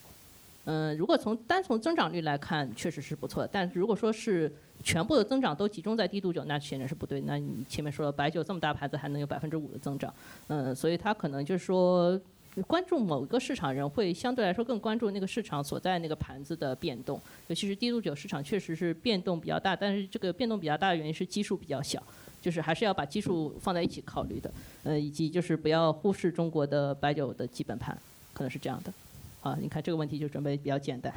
[0.66, 3.48] 嗯，如果从单从增长率来看，确实是不错的。
[3.50, 4.52] 但如果说是
[4.84, 7.22] 全部的增长都集中在低度酒，那显然是不对。
[7.22, 10.12] 那你前面说了，白酒这么大盘子还能有百分之五的增长，
[10.48, 12.20] 嗯，所以它可能就是说。
[12.66, 22.02] 关注某个市场人会相对来说更关注那个市场所在那个盘子的变动，尤其是低度酒市场确实是变动比较大，但是这个变动比较大的原因是基数比较小，
[22.42, 27.96] 就是还是要把基数放在一起考虑的，呃，以及就是不要忽视中国的白酒的基本盘，
[28.32, 28.92] 可能是这样的。
[29.40, 31.14] 好，你看这个问题就准备比较简单。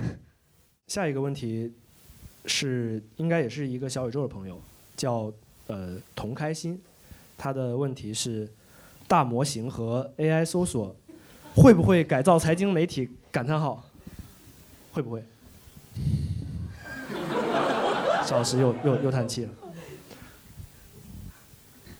[0.87, 1.73] 下一个问题
[2.45, 4.61] 是应该也是一个小宇宙的朋友，
[4.95, 5.33] 叫
[5.65, 6.79] 呃童开心，
[7.37, 8.47] 他的问题是
[9.07, 10.95] 大模型和 AI 搜索。
[11.55, 13.09] 会不会改造财经媒体？
[13.31, 13.83] 感叹号，
[14.91, 15.23] 会不会？
[18.25, 19.51] 邵老师又又又叹气了。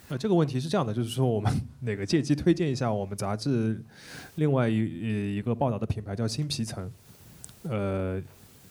[0.09, 3.81] 呃，这个问题是这样的，就是说我们哪个借机推荐一下我们杂志
[4.35, 6.91] 另外一一个报道的品牌叫新皮层，
[7.63, 8.21] 呃。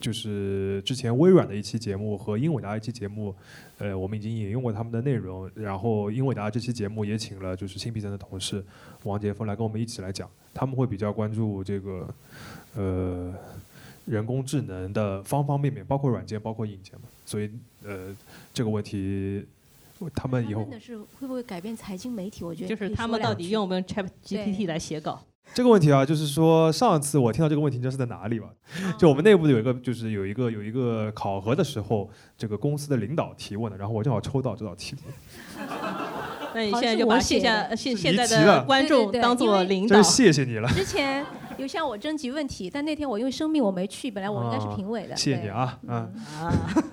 [0.03, 3.33] 就是之前微软的一期节目和英伟达一期节目，
[3.77, 5.49] 呃，我们已经引用过他们的内容。
[5.55, 8.61] 然后英伟达这期节目也请了就是新皮层的同事
[9.03, 12.13] 王杰峰来跟我们一起来讲，他们会比较关注这个
[12.75, 13.33] 呃
[14.03, 17.03] 人工智能的方方面面，包括软件，包括硬件嘛。
[17.25, 17.49] 所以
[17.85, 18.13] 呃
[18.53, 19.45] 这个问题，
[20.13, 22.43] 他们以后问的是会不会改变财经媒体？
[22.43, 25.23] 我觉得就是他们到底用不用 Chat GPT 来写稿？
[25.53, 28.47] 这个问题啊，就是说上次我听到这个问题，你知道是在哪里吗？
[28.97, 34.95] 就我们内部有一个，就是有一个有一个考核的时候，这个公司的领导提问的，然后我正好抽到这道题。
[36.55, 40.67] 那你现在就把现下现现在的观众当做领导，真谢谢你了。
[40.69, 41.25] 之前
[41.57, 45.15] 有向我征集问题，但那天我因为生病我没去，本来我应该是评委的。
[45.15, 45.95] 谢谢你啊，嗯
[46.39, 46.53] 啊。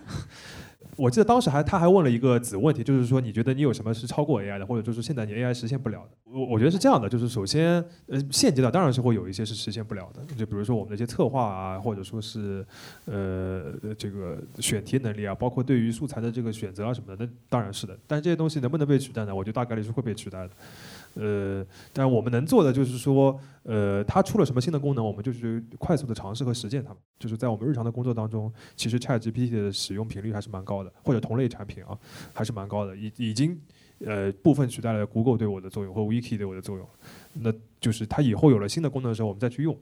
[1.01, 6.11] 我记得当时还他还问了一个子问题，就是说你觉得你有什么是超过 AI 的，或者就是现在你 AI 实现不了的？
[6.25, 12.63] 我我觉得是这样的，就是首先，呃，现阶段当然是会有一些是实现不了的，就比如说我们的一些策划啊，或者说是，
[13.07, 17.99] 呃，这个选题能力啊，包括对于素材的这个选择啊什么的，那当然是的。
[18.07, 19.35] 但这些东西能不能被取代呢？
[19.35, 20.51] 我觉得大概率是会被取代的。
[21.15, 26.99] 呃，但我们能做的就是说，呃，它出了什么新的功能，我们就是快速的尝试和实践它们。
[27.19, 31.99] 就是在我们日常的工作当中，其实 ChatGPT 的使用频率还是蛮高的，或者同类产品啊，
[32.33, 32.97] 还是蛮高的。
[32.97, 33.61] 已已经，
[33.99, 36.89] 呃，部分取代了 Google 对我的作用或 Wiki 对我的作用。
[37.35, 39.77] 那就是它以后有了新的功能的时候，我们再去用。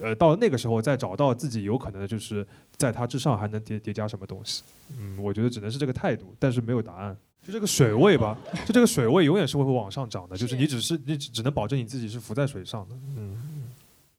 [0.00, 4.62] 呃，到那个时候再找到自己有可能就是在它之上还能叠叠加什么东西。
[4.96, 7.16] 嗯，我觉得只能是这个态度，但是没有答案。
[7.46, 12.94] 就这个水位吧，就这个水位永远是会往上涨的，就是你只是你只只能保证你自己是浮在水上的。
[13.16, 13.36] 嗯，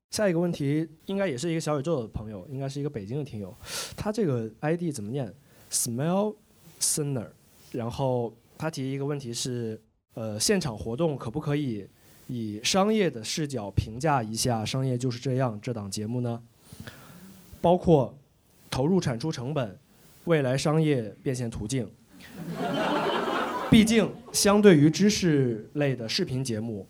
[0.10, 3.56] 下一个问题应该也是一个小宇宙的朋友，应该是一个北京的听友，
[3.96, 5.32] 他这个 ID 怎么念
[5.72, 6.36] ？Smell
[6.80, 7.28] Sinner，
[7.72, 9.80] 然后他提一个问题是，
[10.16, 11.88] 呃，现场活动可不可以
[12.28, 16.42] 以商业的视角评价一下《商业就是这样》这档节目呢？
[17.62, 18.18] 包括
[18.72, 19.78] 投入产出成本、
[20.24, 21.88] 未来商业变现途径。
[23.72, 26.86] 毕竟，相对于知识类的视频节目，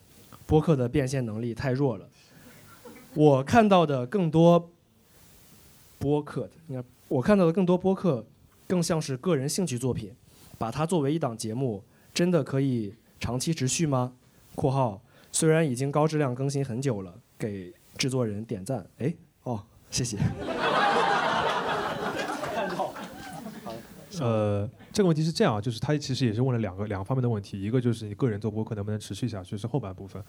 [0.47, 2.09] 播客的变现能力太弱了。
[3.13, 4.71] 我看到的更多
[5.99, 8.25] 播客，应该我看到的更多播客，
[8.67, 10.11] 更像是个人兴趣作品。
[10.57, 11.83] 把它作为一档节目，
[12.15, 14.13] 真的可以长期持续吗
[14.55, 14.99] ？（括号
[15.31, 19.13] 虽然已经高质量更新很久了，给制作人点赞。）哎，
[19.43, 20.17] 哦，谢谢
[22.55, 22.91] 看到。
[24.19, 30.21] 呃，这个问题是这样啊，就是他其实也是问了两个两个方面的问题，一个就是你个人做播客能不能持续下去，是后半部分。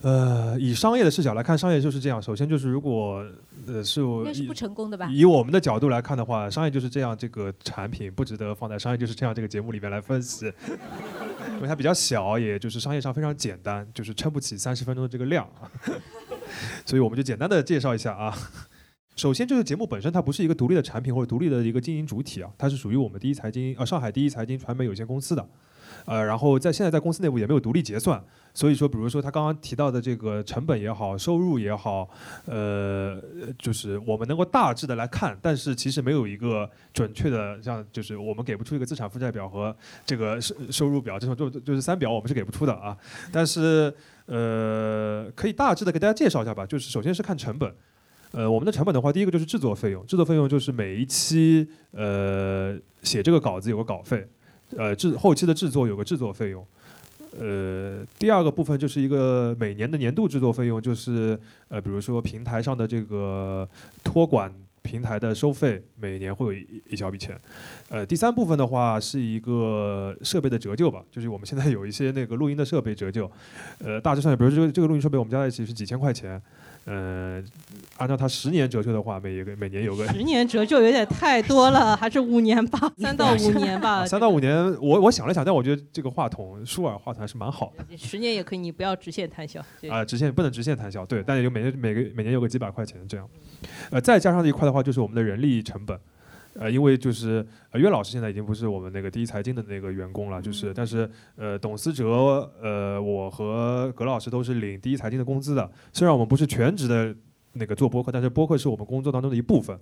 [0.00, 2.22] 呃，以商业的视角来看，商业就是这样。
[2.22, 3.20] 首先就是如果
[3.66, 5.10] 呃是应该是不成功的吧？
[5.10, 10.46] 以我们的角度来看的话，商业就是这样，这个产品不值得放在商业就是这样这个节目里面来分析，
[11.56, 15.48] 因为它比较小，也就是商业上非常简单，就是撑不起三十分钟的这个量，
[16.86, 18.32] 所以我们就简单的介绍一下啊。
[19.18, 25.44] 首先就是节目本身，它不是一个独立的产品或者独立的一个经营主体啊，它是属于我们第一财经啊上海第一财经传媒有限公司的，
[26.04, 28.22] 呃，然后在现在在公司内部也没有独立结算，
[28.54, 32.08] 所以说比如说他刚刚提到的这个成本也好，收入也好，
[32.44, 33.20] 呃，
[33.58, 39.76] 就是我们能够大致的来看，但是其实没有一个准确的，像就是我们给不出一个资产负债表和
[40.06, 42.96] 这个收收入表这种就就是三表我们是给不出的啊，
[43.32, 43.92] 但是
[44.26, 47.74] 呃可以大致的给大家介绍一下吧，就是首先是看成本。
[48.32, 54.26] 呃，我们的成本的话，第一个就是制作费用，制作费用就是每一期呃写这个稿子有个稿费，
[54.76, 56.66] 呃制后期的制作有个制作费用，
[57.40, 63.66] 呃第二个部分就是一个每年的年度制作费用，就是呃比如说平台上的这个
[64.04, 67.34] 托管平台的收费，每年会有一一小笔钱，
[67.88, 73.30] 呃第三部分的话是一个设备的折旧吧，就是我们现在有一些那个录音的设备折旧，
[73.82, 76.40] 呃大致上比如这个这个录音设备我们加在一起是几千块钱。
[76.88, 77.42] 呃，
[77.98, 84.06] 按照它十年折旧的话，每一个每年有个十年折旧有点太多了，还是五年吧，三到五年吧。
[84.06, 87.84] 三到五年，我我想了想，但我觉得这个话筒舒尔话筒还是蛮好的。
[87.94, 89.60] 十年也可以，你不要直线摊销。
[89.90, 93.28] 啊，直线不能直线摊销，对，但也就每年每个每年有个几百块钱这样。
[93.90, 95.98] 呃，再加上这一块的话，就是我们的人力成本。
[96.58, 105.70] 呃，因为就是呃，岳老师现在已经不是我们那个第一财经的那个员工了，就是但是呃，董思哲呃，我和葛老师都是领第一财经的工资的。
[105.92, 107.14] 虽然我们不是全职的
[107.52, 109.78] 那个做播客，但是播客是我们工作当中的一部分。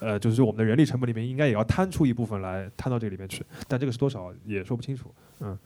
[0.00, 5.12] 呃，就是我们的人力成本里面应该也要摊出一部分来摊到这里面去，但这个是多少也说不清楚。
[5.40, 5.56] 嗯，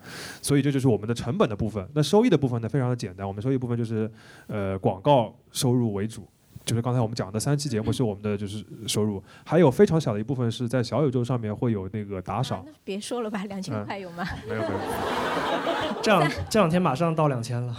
[0.42, 1.88] 所以这就是我们的成本的部分。
[1.94, 4.10] 那收益的部分呢，非常的简单，我们收益部分就是
[4.48, 6.26] 呃广告收入为主。
[6.66, 12.66] 就是刚才我们讲的三期节目是我们的就是收入，还有非常小的一部分是在小宇宙上面会有那个打赏。
[12.82, 14.26] 别说了吧，两千块有吗？
[14.48, 14.72] 没 有没有。
[16.02, 17.72] 这两这两天马上到两千了。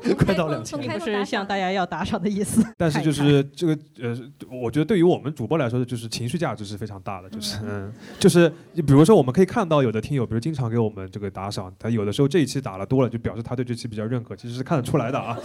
[0.00, 2.64] 对， 快到两千，并不是向大家要打赏的意思。
[2.78, 4.16] 但是就是这个呃，
[4.48, 15.36] 我觉得对于我们主播来说，就是情绪价值是非常大的，就是嗯，就是比如说我们可以看到有的听友，比如经常给我们这个打赏，他有的时候这一期打了多了，就表示他对这期比较认可，其实是看得出来的啊。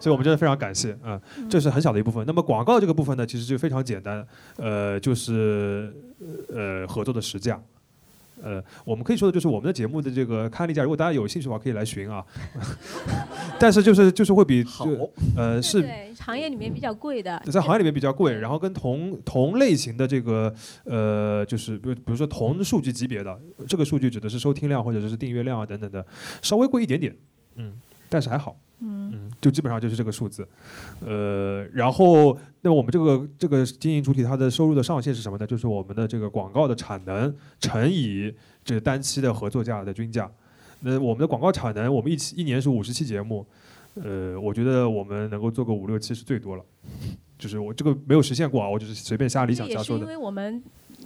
[0.00, 2.24] 所以我们真的非常感谢啊，这是很小的一部分。
[2.26, 5.92] 那么广告这个部分呢，其实就非常简单，呃，就是
[6.54, 7.60] 呃合作的实价，
[8.42, 12.24] 呃，我们可以说的就是我们的节目的这个刊例价，如果大家有兴趣的话，可以来询啊。
[13.58, 14.86] 但是就是就是会比好，
[15.36, 15.84] 呃是
[16.20, 23.36] 行业里面比较贵的，在行业里面比较贵，然后跟同同类型的这个呃就是比如比如说同数据级别的，
[23.66, 26.04] 这个数据指的是收听量或者是订阅量啊等等的，
[26.40, 27.16] 稍微贵一点点，
[27.56, 27.72] 嗯，
[28.08, 28.56] 但是还好。
[28.80, 30.46] 嗯，就基本上就是这个数字，
[31.04, 35.44] 呃，然后那我们这个这个经营主体它的收入的上限是什么呢？
[35.44, 38.32] 就是我们的这个广告的产能乘以
[38.64, 40.30] 这单期的合作价的均价。
[40.82, 43.44] 那我们的广告产能，我们一期一年是五十期节目，
[43.94, 46.64] 呃，我觉得我们能够做个五六期是最多了，
[47.36, 50.04] 就是我这个没有实现过啊，我只是随便瞎理想瞎说的。
[50.04, 50.62] 因为我们。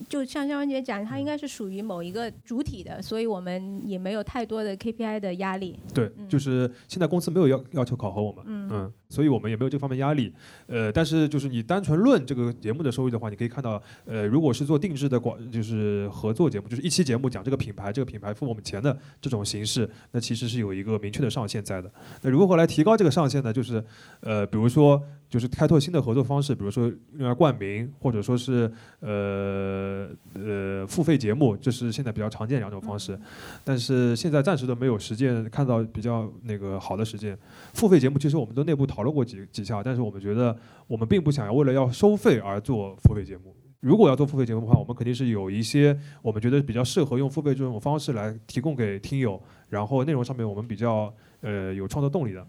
[0.08, 5.78] 就像肖文杰讲，它应该是属于某一个主体的，所以我们也没有太多的 KPI 的压力。
[5.94, 10.32] 对，就是现在公司没有要要求考核我们，嗯，所以我们也没有这方面压力。
[10.66, 21.90] 呃，但是就是你单纯论这个节目的收益的话，你可以看到，呃，如果是做定制的广，就是合作节目，就是一期节目讲这个品牌，这个品牌付我们钱的这种形式，那其实是有一个明确的上限在的。
[22.22, 23.52] 那如何来提高这个上限呢？
[23.52, 23.84] 就是，
[24.20, 25.02] 呃，比如说。
[25.32, 33.18] 就是开拓新的合作方式，比如说用来冠名，或者说是呃呃付费节目，这是现在比较常见两种方式。
[33.64, 37.34] 但是现在暂时都没有实践看到比较那个好的实践。
[37.72, 43.52] 付费节目其实我们都内部讨论讨论过几几下，但是我们觉得我们并不想要为了要收费而做付费节目。
[43.80, 52.46] 如果要做付费节目的话，我们肯定是有一些我们觉得比较适合用付费这种方式来提供给听友，然后内容上面我们比较呃有创作动力的。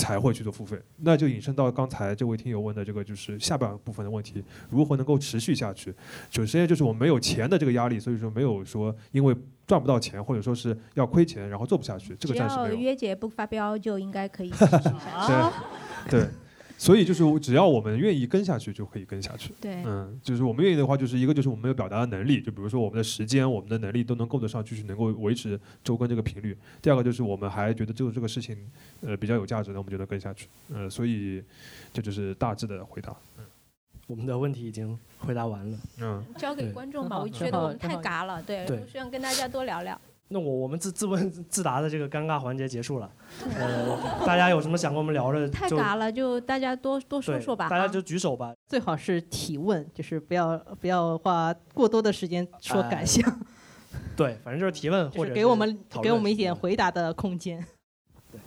[0.00, 0.80] 才会去做付费。
[0.96, 5.94] 那就引申到刚才这位听友问的这个就是下半部分的问题，如何能够持续下去？
[6.30, 9.36] 首先就是我们没有钱的这个压力，所以说没有说因为
[9.66, 12.74] 赚不到钱或者说是要亏钱然后做不下去，这个暂时没有。
[12.74, 16.10] 约姐不发飙，就应该可以 持续下去。
[16.10, 16.26] 对，
[16.80, 19.52] 所以就是只要我们愿意跟下去，就可以跟下去。
[19.60, 26.56] 对，嗯，就是我们愿意的话，就是一个就是我们有表达的能力，就比如说我们的时间、我们的能力都能够得上，继续能够维持周更这个频率。
[26.80, 28.56] 第二个就是我们还觉得这个这个事情，
[29.02, 30.48] 呃，比较有价值，那我们就能跟下去。
[30.72, 31.44] 呃，所以
[31.92, 33.14] 这就是大致的回答。
[33.36, 33.44] 嗯
[34.06, 35.78] 我们的问题已经回答完了。
[36.00, 40.00] 嗯，交给观众吧，我觉得我们太嘎了，对，对我希望跟大家多聊聊。
[40.32, 43.10] 那我我们自自问自答的这个尴尬环节结束了，
[43.56, 47.66] 呃，大家有什么想跟我们聊的太尬了，就大家多多说说吧。
[47.66, 48.54] 啊大家就举手吧。
[48.68, 53.40] 最好是提问，就是不要不要花过多的时间说感想，
[54.16, 57.66] 对，反正就是提问或者给我们给我们一点回答的空间。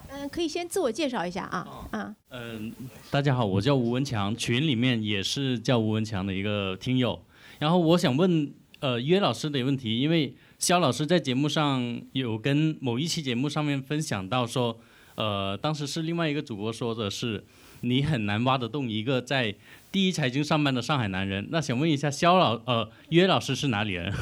[0.10, 2.72] 嗯，可以先自我介绍一下啊啊，嗯，
[3.12, 7.20] 大家好，我叫吴文强，群里面也是叫吴文强的一个听友。
[7.60, 10.34] 然后我想问呃约老师的问题，因为
[10.64, 14.80] 肖老师在节目上有跟某一期节目上面分享到说，
[15.16, 17.44] 呃，当时是另外一个主播说的是，
[17.82, 19.54] 你很难挖得动一个在
[19.92, 21.50] 第一财经上班的上海男人。
[21.52, 24.14] 那想问一下肖老呃约老师是哪里人？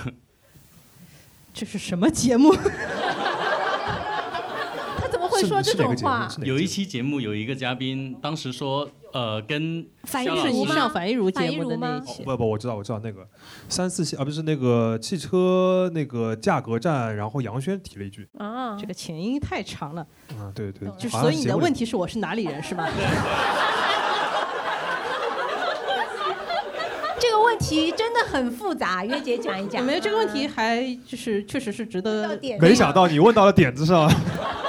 [1.53, 2.55] 这是什么节目？
[4.97, 6.27] 他怎么会说这种话？
[6.43, 10.67] 有一期节目有一个嘉宾当时说，呃，跟肖老师反应如吗？
[10.67, 12.23] 是你上反一如樊节目的那一期。
[12.23, 13.27] 不不，我知道我知道那个
[13.67, 20.05] 三四线啊，不是那个汽车那个价格战，然后杨轩提了一句，啊，这个前因太长了，
[20.37, 22.89] 啊，对对，就是所以你的问题是我是哪里人是吧？
[27.19, 29.83] 这个问题真的很复杂，月姐讲一讲。
[29.83, 34.09] 没有这个问题嗯还就是确实是值得，点没想到你问到了点子上。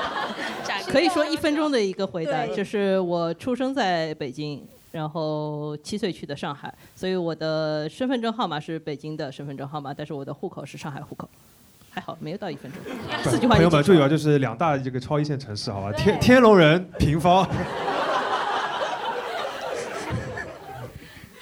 [0.93, 4.62] 可以说一分钟的一个回答，就是我出生在北京。
[4.93, 11.26] 然后七岁去的上海，所以我的身份证号码是北京的身份证号码，但是我的户口是上海户口，
[11.88, 12.78] 还好没有到一分钟。
[13.24, 15.90] 四句话朋友们注意啊，就是两大这个超一线城市，好吧？
[15.93, 17.49] 天天龙人平方，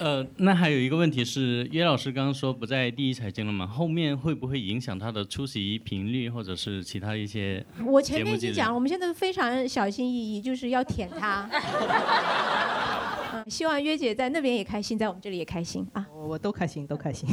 [0.00, 3.66] 呃，那还有一个问题是，约老师刚刚说不在第一财经了嘛？
[3.66, 7.62] 后面会不会影响他的出席频率，或者是其他一些？
[7.84, 11.46] 我前面已经讲了，我们现在非常小心翼翼，就是要舔他。
[13.34, 16.06] 嗯，希望约姐在那边也开心，在我们这里也开心啊。
[16.14, 17.28] 我我都开心，都开心。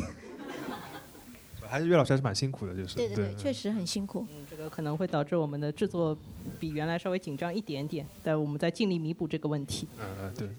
[1.70, 4.28] 还是岳老师还是蛮辛苦的，就是对对对，确实很辛苦。
[4.30, 6.18] 嗯，这个可能会导致我们的制作
[6.60, 9.88] 比原来稍微紧张一点点，但我们在尽力弥补这个问题。
[9.98, 10.50] 嗯嗯对。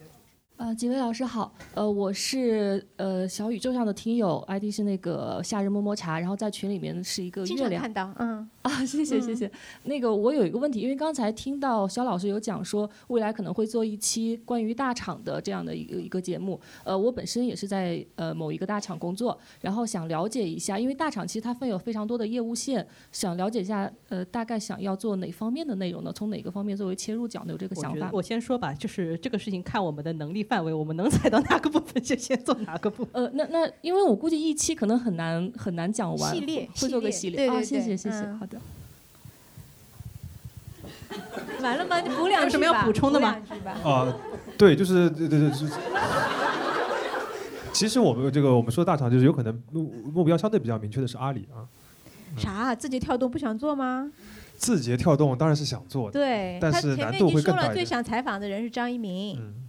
[0.59, 9.51] 呃，几位老师好，呃，我是呃小宇宙上的听友，ID 是那个夏日么么茶，然后在群里面是一个经月亮常看到，嗯，啊，谢谢谢谢。
[9.85, 16.61] 那个我有一个问题，因为刚才听到肖老师有讲说，未来可能会做一期关于大厂的这样的一个一个节目。
[16.85, 26.13] 呃，我本身也是在呃某一个大厂工作，然后想了解一下，因为大厂其实它分有非常多的业务线，想了解一下，呃，大概想要做哪方面的内容呢？
[26.13, 27.53] 从哪个方面作为切入角呢？
[27.53, 28.11] 有这个想法？
[28.13, 33.25] 我我先说吧，就是这个事情看我们的能力范围，我们能踩到哪个部分就先做哪个部分。
[33.25, 38.58] 呃，那那因为我估计一期可能很难很难讲完，系列会做个系列啊，谢谢谢谢，嗯好的。
[41.63, 42.01] 完了吗？
[42.01, 42.45] 你补两句吧。
[42.45, 44.15] 有什么要补充的吗补两句吧啊，
[44.57, 45.73] 对，就是对对对，就是。
[47.73, 51.63] 其实我们这个我们说大厂，就是有可能目目标相对比较明确的是阿里啊，
[52.37, 52.75] 啥？
[52.75, 54.11] 字节跳动不想做吗？
[54.57, 57.85] 字节跳动当然是想做的，对，但是难度面已经说了，最。
[57.85, 59.39] 想采访的人是张一鸣。
[59.39, 59.69] 嗯，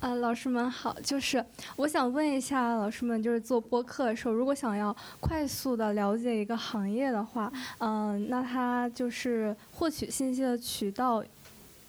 [0.00, 1.42] 呃，老师们好，就是
[1.74, 11.24] 我想问一下老师们，就是做播客的时候，如果想要快速的了解一个行业的话，嗯、那他就是获取信息的渠道，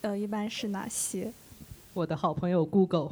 [0.01, 1.31] 呃，一般是哪些？
[1.93, 3.11] 我的好朋友 Google，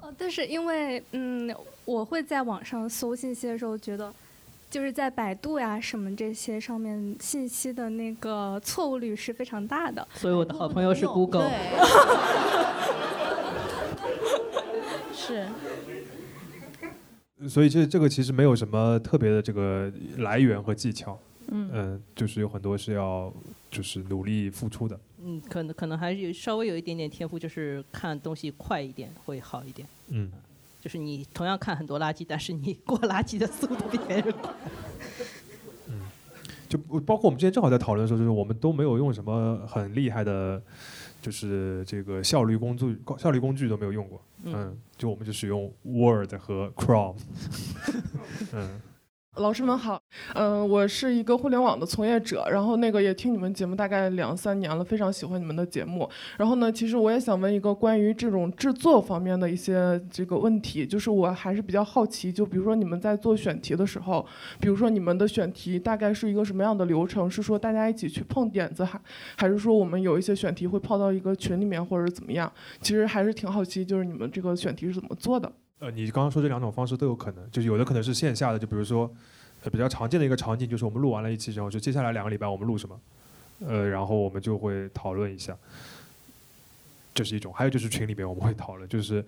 [0.00, 1.52] 呃， 但是因为嗯，
[1.84, 4.12] 我会在网上搜信息的时候，觉得
[4.70, 10.06] 就是在百度呀什么这些上面信息的那个错误率是非常大的。
[10.14, 11.48] 所以我的好朋友是 Google。
[11.48, 11.52] 对，
[15.14, 15.48] 是
[17.48, 23.32] 所以这这个其实没有什么特别的这个来源和技巧，嗯嗯，就是有很多是要
[23.70, 29.86] 就是努力付出的，嗯，可能可能还是有稍微有一点点天赋，就是看东西快一点会好一点。
[30.08, 30.32] 嗯，
[30.80, 34.52] 就是你同样看很多垃圾，但是你过垃圾的速度比别人快。
[36.68, 40.62] 就包括我们之前正好在讨论的时候，就是我们都没有用什么很厉害的，
[41.22, 44.52] 就是这个效率工具效率工具都没有用过，嗯。
[44.54, 47.16] 嗯，就我们就使用 Word 和 Chrome，
[48.52, 48.80] 嗯
[49.38, 50.00] 老师们好，
[50.34, 56.08] 嗯，我是一个互联网的从业者，然后那个也听你们节目大概两三年了，非常喜欢你们的节目。
[56.36, 64.26] 然后呢，其实我也想问一个关于这种制作方面的一些这个问题，就是我还是比较好奇，就比如说你们在做选题的时候，
[64.58, 67.30] 比如说你们的选题大概是一个什么样的流程？
[67.30, 69.00] 是说大家一起去碰点子，还
[69.36, 72.52] 还是说我们有一些选题会抛到一个群里面，或者怎么样？
[72.80, 75.52] 其实还是挺好奇，就是你们这个选题是怎么做的？
[75.80, 79.08] 呃，你刚刚说这两种方式都有可能，就是有的可能是线下的，就比如说，
[79.70, 83.00] 比较常见的一个场景就是我们录完了一期之后，就接下来两个礼拜我们录什么，
[83.66, 85.56] 呃，然后我们就会讨论一下，
[87.14, 87.52] 这是一种。
[87.52, 89.24] 还有就是群里面我们会讨论，就是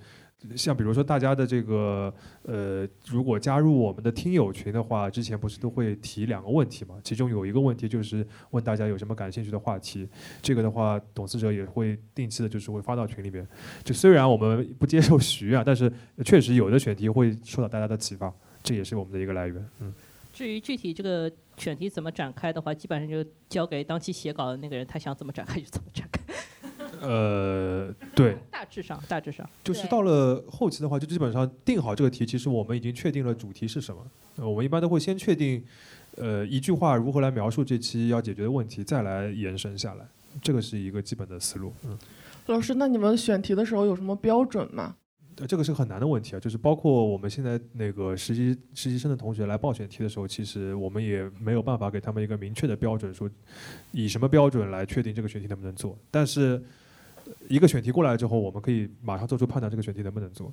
[0.57, 2.13] 像比如说大家的这个
[2.43, 6.97] 呃，如果加入我们的听友群的话，之前不是都会提两个问题嘛？
[7.05, 10.09] 其中有一个问题就是问大家有什么感兴趣的话题，
[10.41, 13.47] 这个的话，董事者也会定期的，就是会发到群里面。
[13.85, 15.93] 就虽然我们不接受许愿，但是
[16.25, 18.33] 确实有的选题会受到大家的启发，
[18.63, 19.69] 这也是我们的一个来源。
[19.81, 19.93] 嗯，
[20.33, 26.23] 至于具体这个选题怎么展开的话，基本上就交给当期写稿的那个人，他想怎么展开就怎么展开。
[27.01, 34.07] 呃，对，大致上，大致上就是到了后期的话，就基本上定好这个题，其实我们已经确定了主题是什么。
[34.37, 35.63] 呃我们一般都会先确定，
[36.17, 40.07] 呃，一句话如何来描述这期要解决的问题，再来延伸下来，
[40.43, 41.73] 这个是一个基本的思路。
[41.85, 41.99] 嗯。
[42.47, 44.97] 老师，那你们选题的时候有什么标准吗？
[45.37, 53.31] 呃，这个是很难的问题啊，就是包括我们现在那个实习实习生的同学来报选题的时候，其实我们也没有办法给他们一个明确的标准，说
[53.93, 55.97] 以什么标准来确定这个选题能不能做。
[56.11, 56.61] 但是呃
[57.49, 60.53] 一个选题过来之后，我们可以马上做出判断，这个选题能不能做。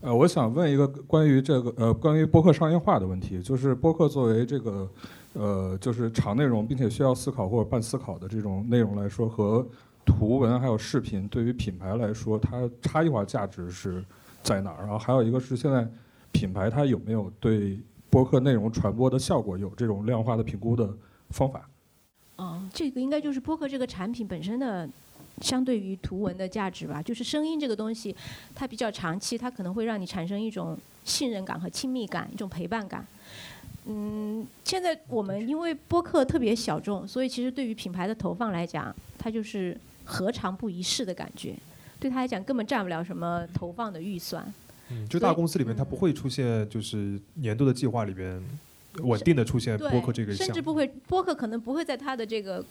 [0.00, 4.90] 呃，我想问一个关于这个呃关于播客商业化的问题，就是播客作为这个
[5.32, 9.66] 呃就是长内容并且需要思考或者半思考的这种内容来说，和
[10.04, 14.04] 图文还有视频对于品牌来说，它差异化价值是
[14.42, 14.82] 在哪儿？
[14.82, 15.88] 然后还有一个是现在
[16.32, 17.78] 品牌它有没有对
[18.10, 20.94] 播客内容传播的效果有这种量化的评估的
[21.30, 21.66] 方法？
[22.36, 24.86] 嗯，这个应该就是播客这个产品本身的
[25.40, 27.02] 相对于图文的价值吧。
[27.02, 28.14] 就是声音这个东西，
[28.54, 33.06] 它比较长期，它可能会让你产生一种信任感和亲密感，一种陪伴感。
[33.86, 41.54] 嗯，现在我们因为播客特别小众，所以其实对于品牌的投放来讲，它就是何尝不一试的感觉。
[42.00, 44.44] 对他来讲，根本占不了什么投放的预算。
[44.90, 48.42] 嗯，就大公司里面它不会出现，就是年度的计划里边
[49.02, 50.34] 稳定的出现播客这个。
[50.34, 52.62] 甚至不会，播客可能不会在它的这个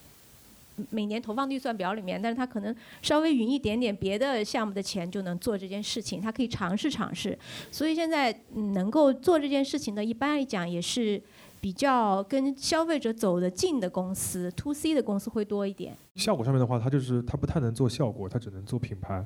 [0.90, 7.38] 每年投放预算表里面，但是他可能稍微匀一点点别的项目的钱就能做这件事情，他可以尝试尝试。
[7.72, 11.22] 所以现在嗯能够做这件事情的，一般来讲也是
[11.62, 15.96] 比较跟消费者走得近的公司，to C 的公司会多一点。
[16.16, 19.24] 效果上面的话，它就是它不太能做效果，它只能做品牌，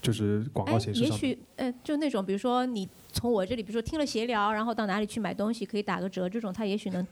[0.00, 1.12] 就是广告形式哎也。
[1.12, 7.06] 许呃，就那种比如说你从我这里，比如说听了闲聊，然后到哪里去买东西可以打个折，这种它也许能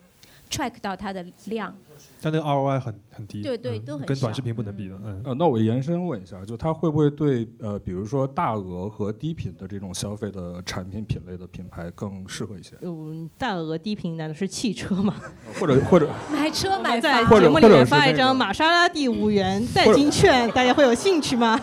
[0.50, 1.74] track 到它的量。
[2.22, 5.20] 但那个 ROI 很很低，对对嗯都很小跟短视频不能比的，嗯。
[5.24, 12.74] 呃，那我延伸问一下，就它会不会对呃，比如说大额和低频的这种消费的产品品类的品牌更适合一些？
[12.82, 15.14] 嗯，大额低频难道是汽车吗？
[15.58, 21.60] 或者或者 买车买在节目里面发一或者是那个张玛莎拉蒂五元 代金券，大家会有兴趣吗？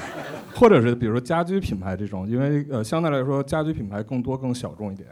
[0.54, 5.08] 或者是比如说家居品牌这种，因为呃相对来说家居品牌更多更小众一点。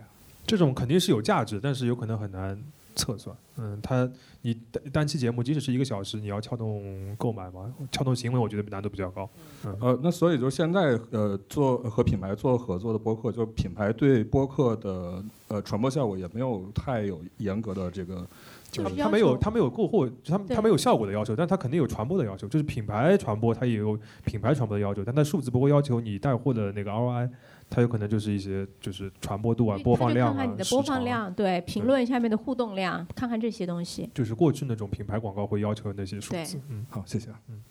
[0.47, 2.57] 这种肯定是有价值，但是有可能很难
[2.97, 3.37] 测算。
[3.59, 4.11] 嗯，它
[4.43, 9.31] 你单单期节目即使是一个小时，你要撬动购买嘛，撬动行为，我觉得难度比较高。
[9.65, 18.27] 嗯，呃，那所以就是现在呃做和品牌做合作的播客，就是品牌对播客的呃传播效果也没有太有严格的这个。
[18.69, 22.49] 就是它没有要求它没有购货，它它没有效果的要求，但它肯定有传播的要求。
[22.49, 27.31] 就是品牌传播，它也有品牌传播的要求，但它数字不会要求你带货的那个 ROI，
[27.69, 34.09] 它有可能就是一些就是传播度啊、播放量啊、看看你的播放量，对评论下面的互动量，看看这些东西。
[34.15, 36.61] 就是过去那种品牌广告会要求的那些数对字。
[36.69, 37.41] 嗯，好，谢谢啊。
[37.49, 37.63] 嗯，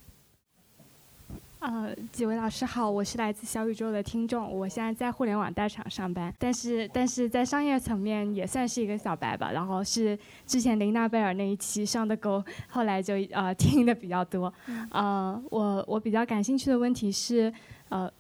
[1.59, 9.51] 呃，几位老师好，我是来自小宇宙的听众，我现在在互联网大厂上班，但是但是在商业层面也算是一个小白吧。
[9.51, 14.53] 然后是之前林娜贝尔那一期上的钩，后来就呃听的比较多。
[14.91, 17.51] 呃，我我比较感兴趣的问题是，
[17.89, 18.11] 呃，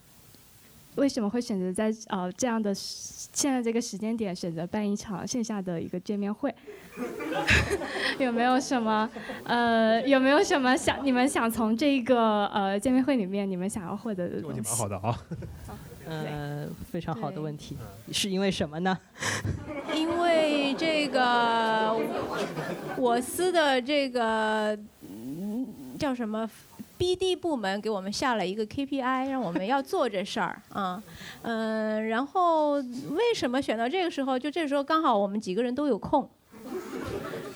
[0.95, 6.53] 为什么会选择在呃这样的时现在这个时间点选择办一场线下的一个见面会？
[8.19, 9.09] 有没有什么
[9.43, 14.55] 呃有没有什么想你们想从这个呃见面会里面你们想要获得的东西？
[14.55, 15.19] 问题蛮好的啊。
[16.07, 17.75] 呃，非常好的问题，
[18.11, 18.95] 是因为什么呢？
[19.95, 21.97] 因为这个
[22.95, 25.67] 我司的这个嗯
[25.97, 26.47] 叫什么
[27.05, 31.01] BD 部门给我们下了一个 KPI，让我们要做这事儿 啊，
[31.43, 32.71] 嗯，然后
[33.11, 34.39] 为什么选到这个时候？
[34.39, 36.27] 就这时候刚好我们几个人都有空，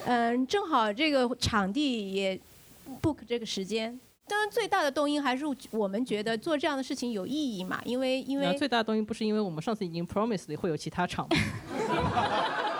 [0.06, 2.40] 嗯，正好这个场地也
[3.02, 4.00] book 这个时间。
[4.28, 11.28] 当然，最大的动因还是我们觉得做这样的事情有意义嘛，因为因为最大的动因不是因为我们上次已经 promise 会有其他场。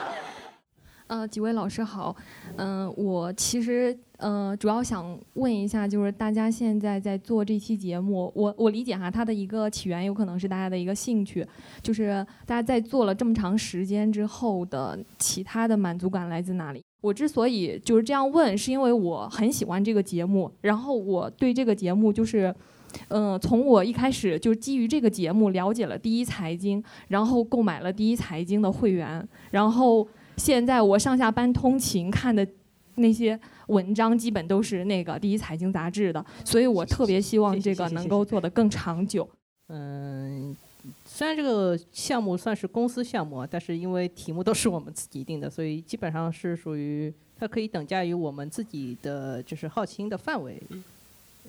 [1.10, 2.16] 呃，几位老师好，
[2.58, 11.44] 嗯，我其实呃主要想问一下，就是大家现在在做这期节目，我我理解哈，它的一个起源有可能是大家的一个兴趣，
[11.82, 16.84] 就是大家在做了这么长时间之后的其他的满足感来自哪里？
[17.02, 22.54] 我之所以就是这样问，是因为我很喜欢这个节目，然后我对这个节目就是，
[23.08, 30.08] 嗯，从我一开始就基于这个节目了解了第一财经，然后购买了第一财经的会员，然后。
[30.40, 32.48] 现在我上下班通勤看的
[32.96, 33.38] 那些
[33.68, 39.30] 文章，基本都是那个第一财经杂志的，所以我特别希望这个能够做得更长久。
[39.68, 40.56] 嗯，
[41.06, 50.58] 虽然这个项目算是公司项目，但是因为题目都是我们自己定的，所以基本上是属于它可以等价于我们自己的就是好奇心的范围。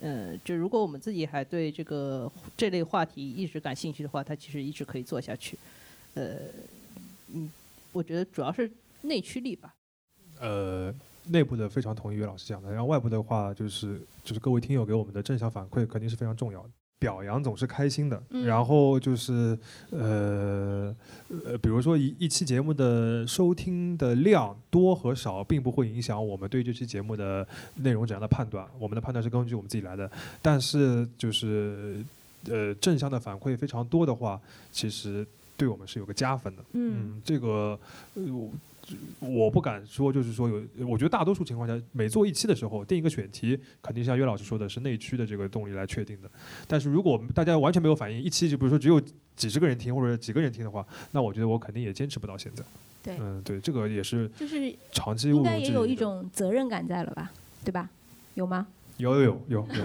[0.01, 5.57] 嗯，就如果我们自己还对这个这类话题一直感兴趣的话，它其实一直可以做下去。
[6.13, 6.35] 呃，
[7.33, 7.49] 嗯，
[7.91, 8.69] 我觉得主要是。
[9.01, 9.73] 内驱力吧，
[10.39, 10.93] 呃，
[11.27, 19.57] 内部的非常同意岳老师讲的，然后外部的话就是就是各位听友给我们的正向反馈肯定是非常重要的，表扬总是开心的，然后就是
[19.89, 20.95] 呃
[21.45, 30.09] 呃，比如说一一期节目的收听的量多和少，并不会影响我们对这期节目的内容怎样的判断，我们的判断是根据我们自己来的，
[30.41, 32.03] 但是就是
[32.49, 34.39] 呃正向的反馈非常多的话，
[34.71, 35.25] 其实
[35.57, 37.79] 对我们是有个加分的，嗯，这个
[38.15, 38.49] 呃。
[39.19, 46.29] 我不敢说，就是说有，我觉得大多数情况下，每做一期的时候定一个选题，肯定像岳老师说的是内驱的这个动力来确定的。
[46.67, 48.99] 但是如果大家完全没有反应，一期就比如说只有
[49.35, 52.63] 几十个人听或者几个人听的话，那我觉得我肯定也坚持不到现在。
[53.03, 57.31] 对，嗯，对，这个也是就是长期应该也有一种责任感在了吧，
[57.63, 57.89] 对吧？
[58.33, 58.67] 有吗？
[58.97, 59.83] 有有有有。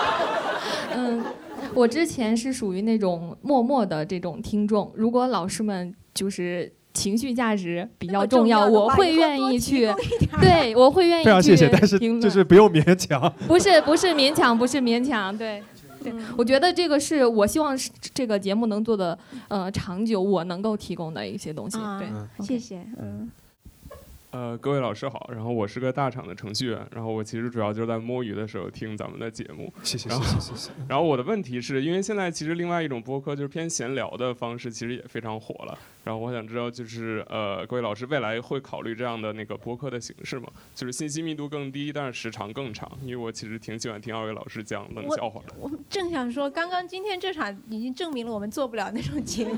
[0.96, 1.24] 嗯，
[1.74, 6.72] 我之前是属于那种默默的这种听众，如果老师们就是。
[6.96, 9.92] 情绪价值比较重要，我会愿意去，
[10.40, 11.24] 对我会愿意。
[11.24, 13.30] 非常谢谢，但是就是不用勉强。
[13.46, 15.62] 不是不是勉强，不是勉强，对
[16.02, 17.76] 对，我觉得这个是我希望
[18.14, 19.16] 这个节目能做的
[19.48, 21.76] 呃长久，我能够提供的一些东西。
[21.98, 23.30] 对，谢谢，嗯。
[24.36, 29.72] 呃，各位老师好，然后我是个大厂的程序员，然后我其实主要就是在摸鱼的时候听咱们的节目。
[29.82, 30.70] 谢谢谢谢谢谢。
[30.86, 35.78] 然后我的问题是因为现在其实另外一种播客就是偏闲聊的方式，其实也非常火了。
[36.04, 40.48] 然后我想知道就是呃，各位老师未来会考虑这样的那个播客的形式吗？
[40.74, 42.86] 就是信息密度更低，但是时长更长。
[43.00, 45.54] 因为我其实挺喜欢听二位老师讲冷笑话的。
[45.58, 49.56] 我正想说，刚刚今天这场已经证明了我们做不了那种节目。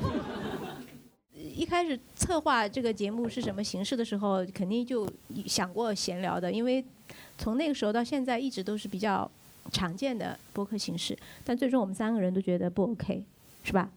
[1.38, 5.08] 一开始策划这个节目是什么形式的时候，肯定就
[5.46, 6.84] 想过闲聊的，因为
[7.36, 9.30] 从那个时候到现在一直都是比较
[9.70, 11.16] 常见的播客形式。
[11.44, 13.24] 但最终我们三个人都觉得不 OK，
[13.62, 13.88] 是吧？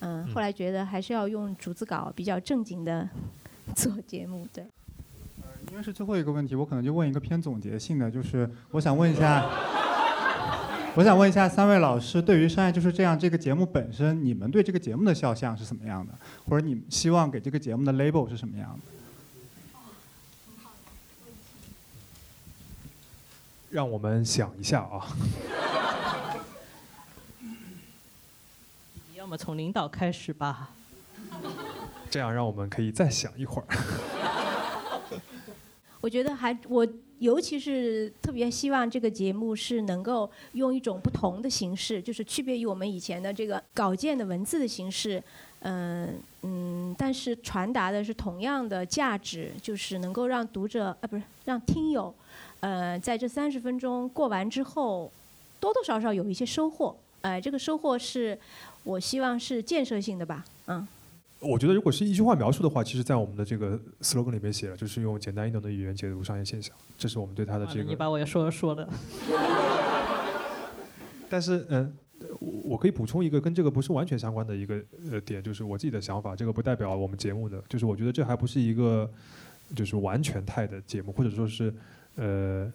[0.00, 3.08] 嗯，后来觉得还是要用逐字稿比较正经的
[3.76, 4.64] 做节目，对。
[5.70, 9.48] 因为是最后一个问题，我可能就问一个偏总结性的，就是我想问一下。
[10.96, 16.12] 我想问一下三位老师，对于《商业就是这样》这个节目本身，你们对这个节目的肖像是什么样的？
[16.48, 18.80] 或者你希望给这个节目的 label 是什么样的？
[23.70, 25.06] 让我们想一下啊。
[29.14, 30.70] 要么从领导开始吧。
[32.10, 33.68] 这样让我们可以再想一会儿。
[36.02, 36.84] 我觉得还我。
[37.20, 45.22] 尤其是特别希望这个节目是能够用一种不同的形式，就是区别于我们以前的这个稿件的文字的形式，
[45.60, 52.12] 嗯嗯，但是传达的是同样的价值，就是能够让读者啊不是让听友，
[52.60, 55.12] 呃，在这三十分钟过完之后，
[55.60, 58.38] 多多少少有一些收获，哎，这个收获是
[58.82, 60.88] 我希望是建设性的吧，嗯。
[61.40, 67.82] 我觉得，如果是一句话描述的话，其实，在我们的这个 slogan 里面写了，就是用简单易懂的语言解读商业现象，这是我们对它的这个。
[67.82, 68.86] 你把我也说了说的。
[71.30, 71.90] 但是，嗯，
[72.40, 79.10] 我可以补充一个跟这个不是完全相关的一个呃点，就是我自己的想法，这个不代表我们节目的，就是我觉得这还不是一个
[79.74, 81.72] 就是完全态的节目，或者说是
[82.16, 82.70] 呃，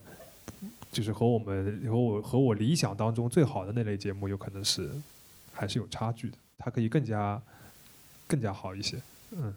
[0.92, 4.90] 就是和我们和我和我理想当中最好的那类节目，有可能是
[5.54, 7.40] 还是有差距的，它可以更加。
[8.28, 8.98] 更加好一些，
[9.32, 9.54] 嗯，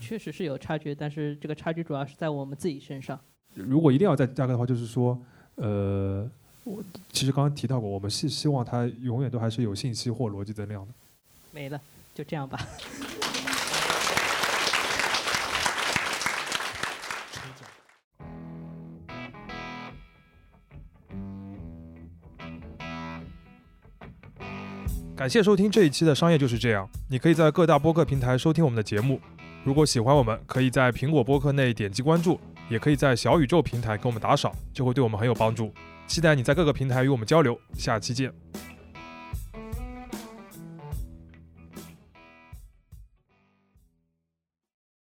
[0.00, 3.18] 确实是有差距，但是这个差距主要是在我们自己身上。
[3.54, 5.18] 如果一定要再加个的话，就是说，
[5.56, 6.28] 呃，
[6.64, 10.92] 我其实刚刚提到过，我们是希望它永远都还是有信息或逻辑增量的。
[11.52, 11.80] 没了，
[12.14, 12.58] 就这样吧。
[25.18, 26.88] 感谢收听这一期的商业就是这样。
[27.08, 29.20] 你可以在各大播客平台收听我们的节目。
[29.64, 32.38] 如果喜欢我们，可以在苹果播客内点击关注，
[32.70, 35.74] 也可以在小宇宙平台给我们打赏，就会对我们很有帮助。
[36.06, 37.58] 期待你在各个平台与我们交流。
[37.74, 38.32] 下期见。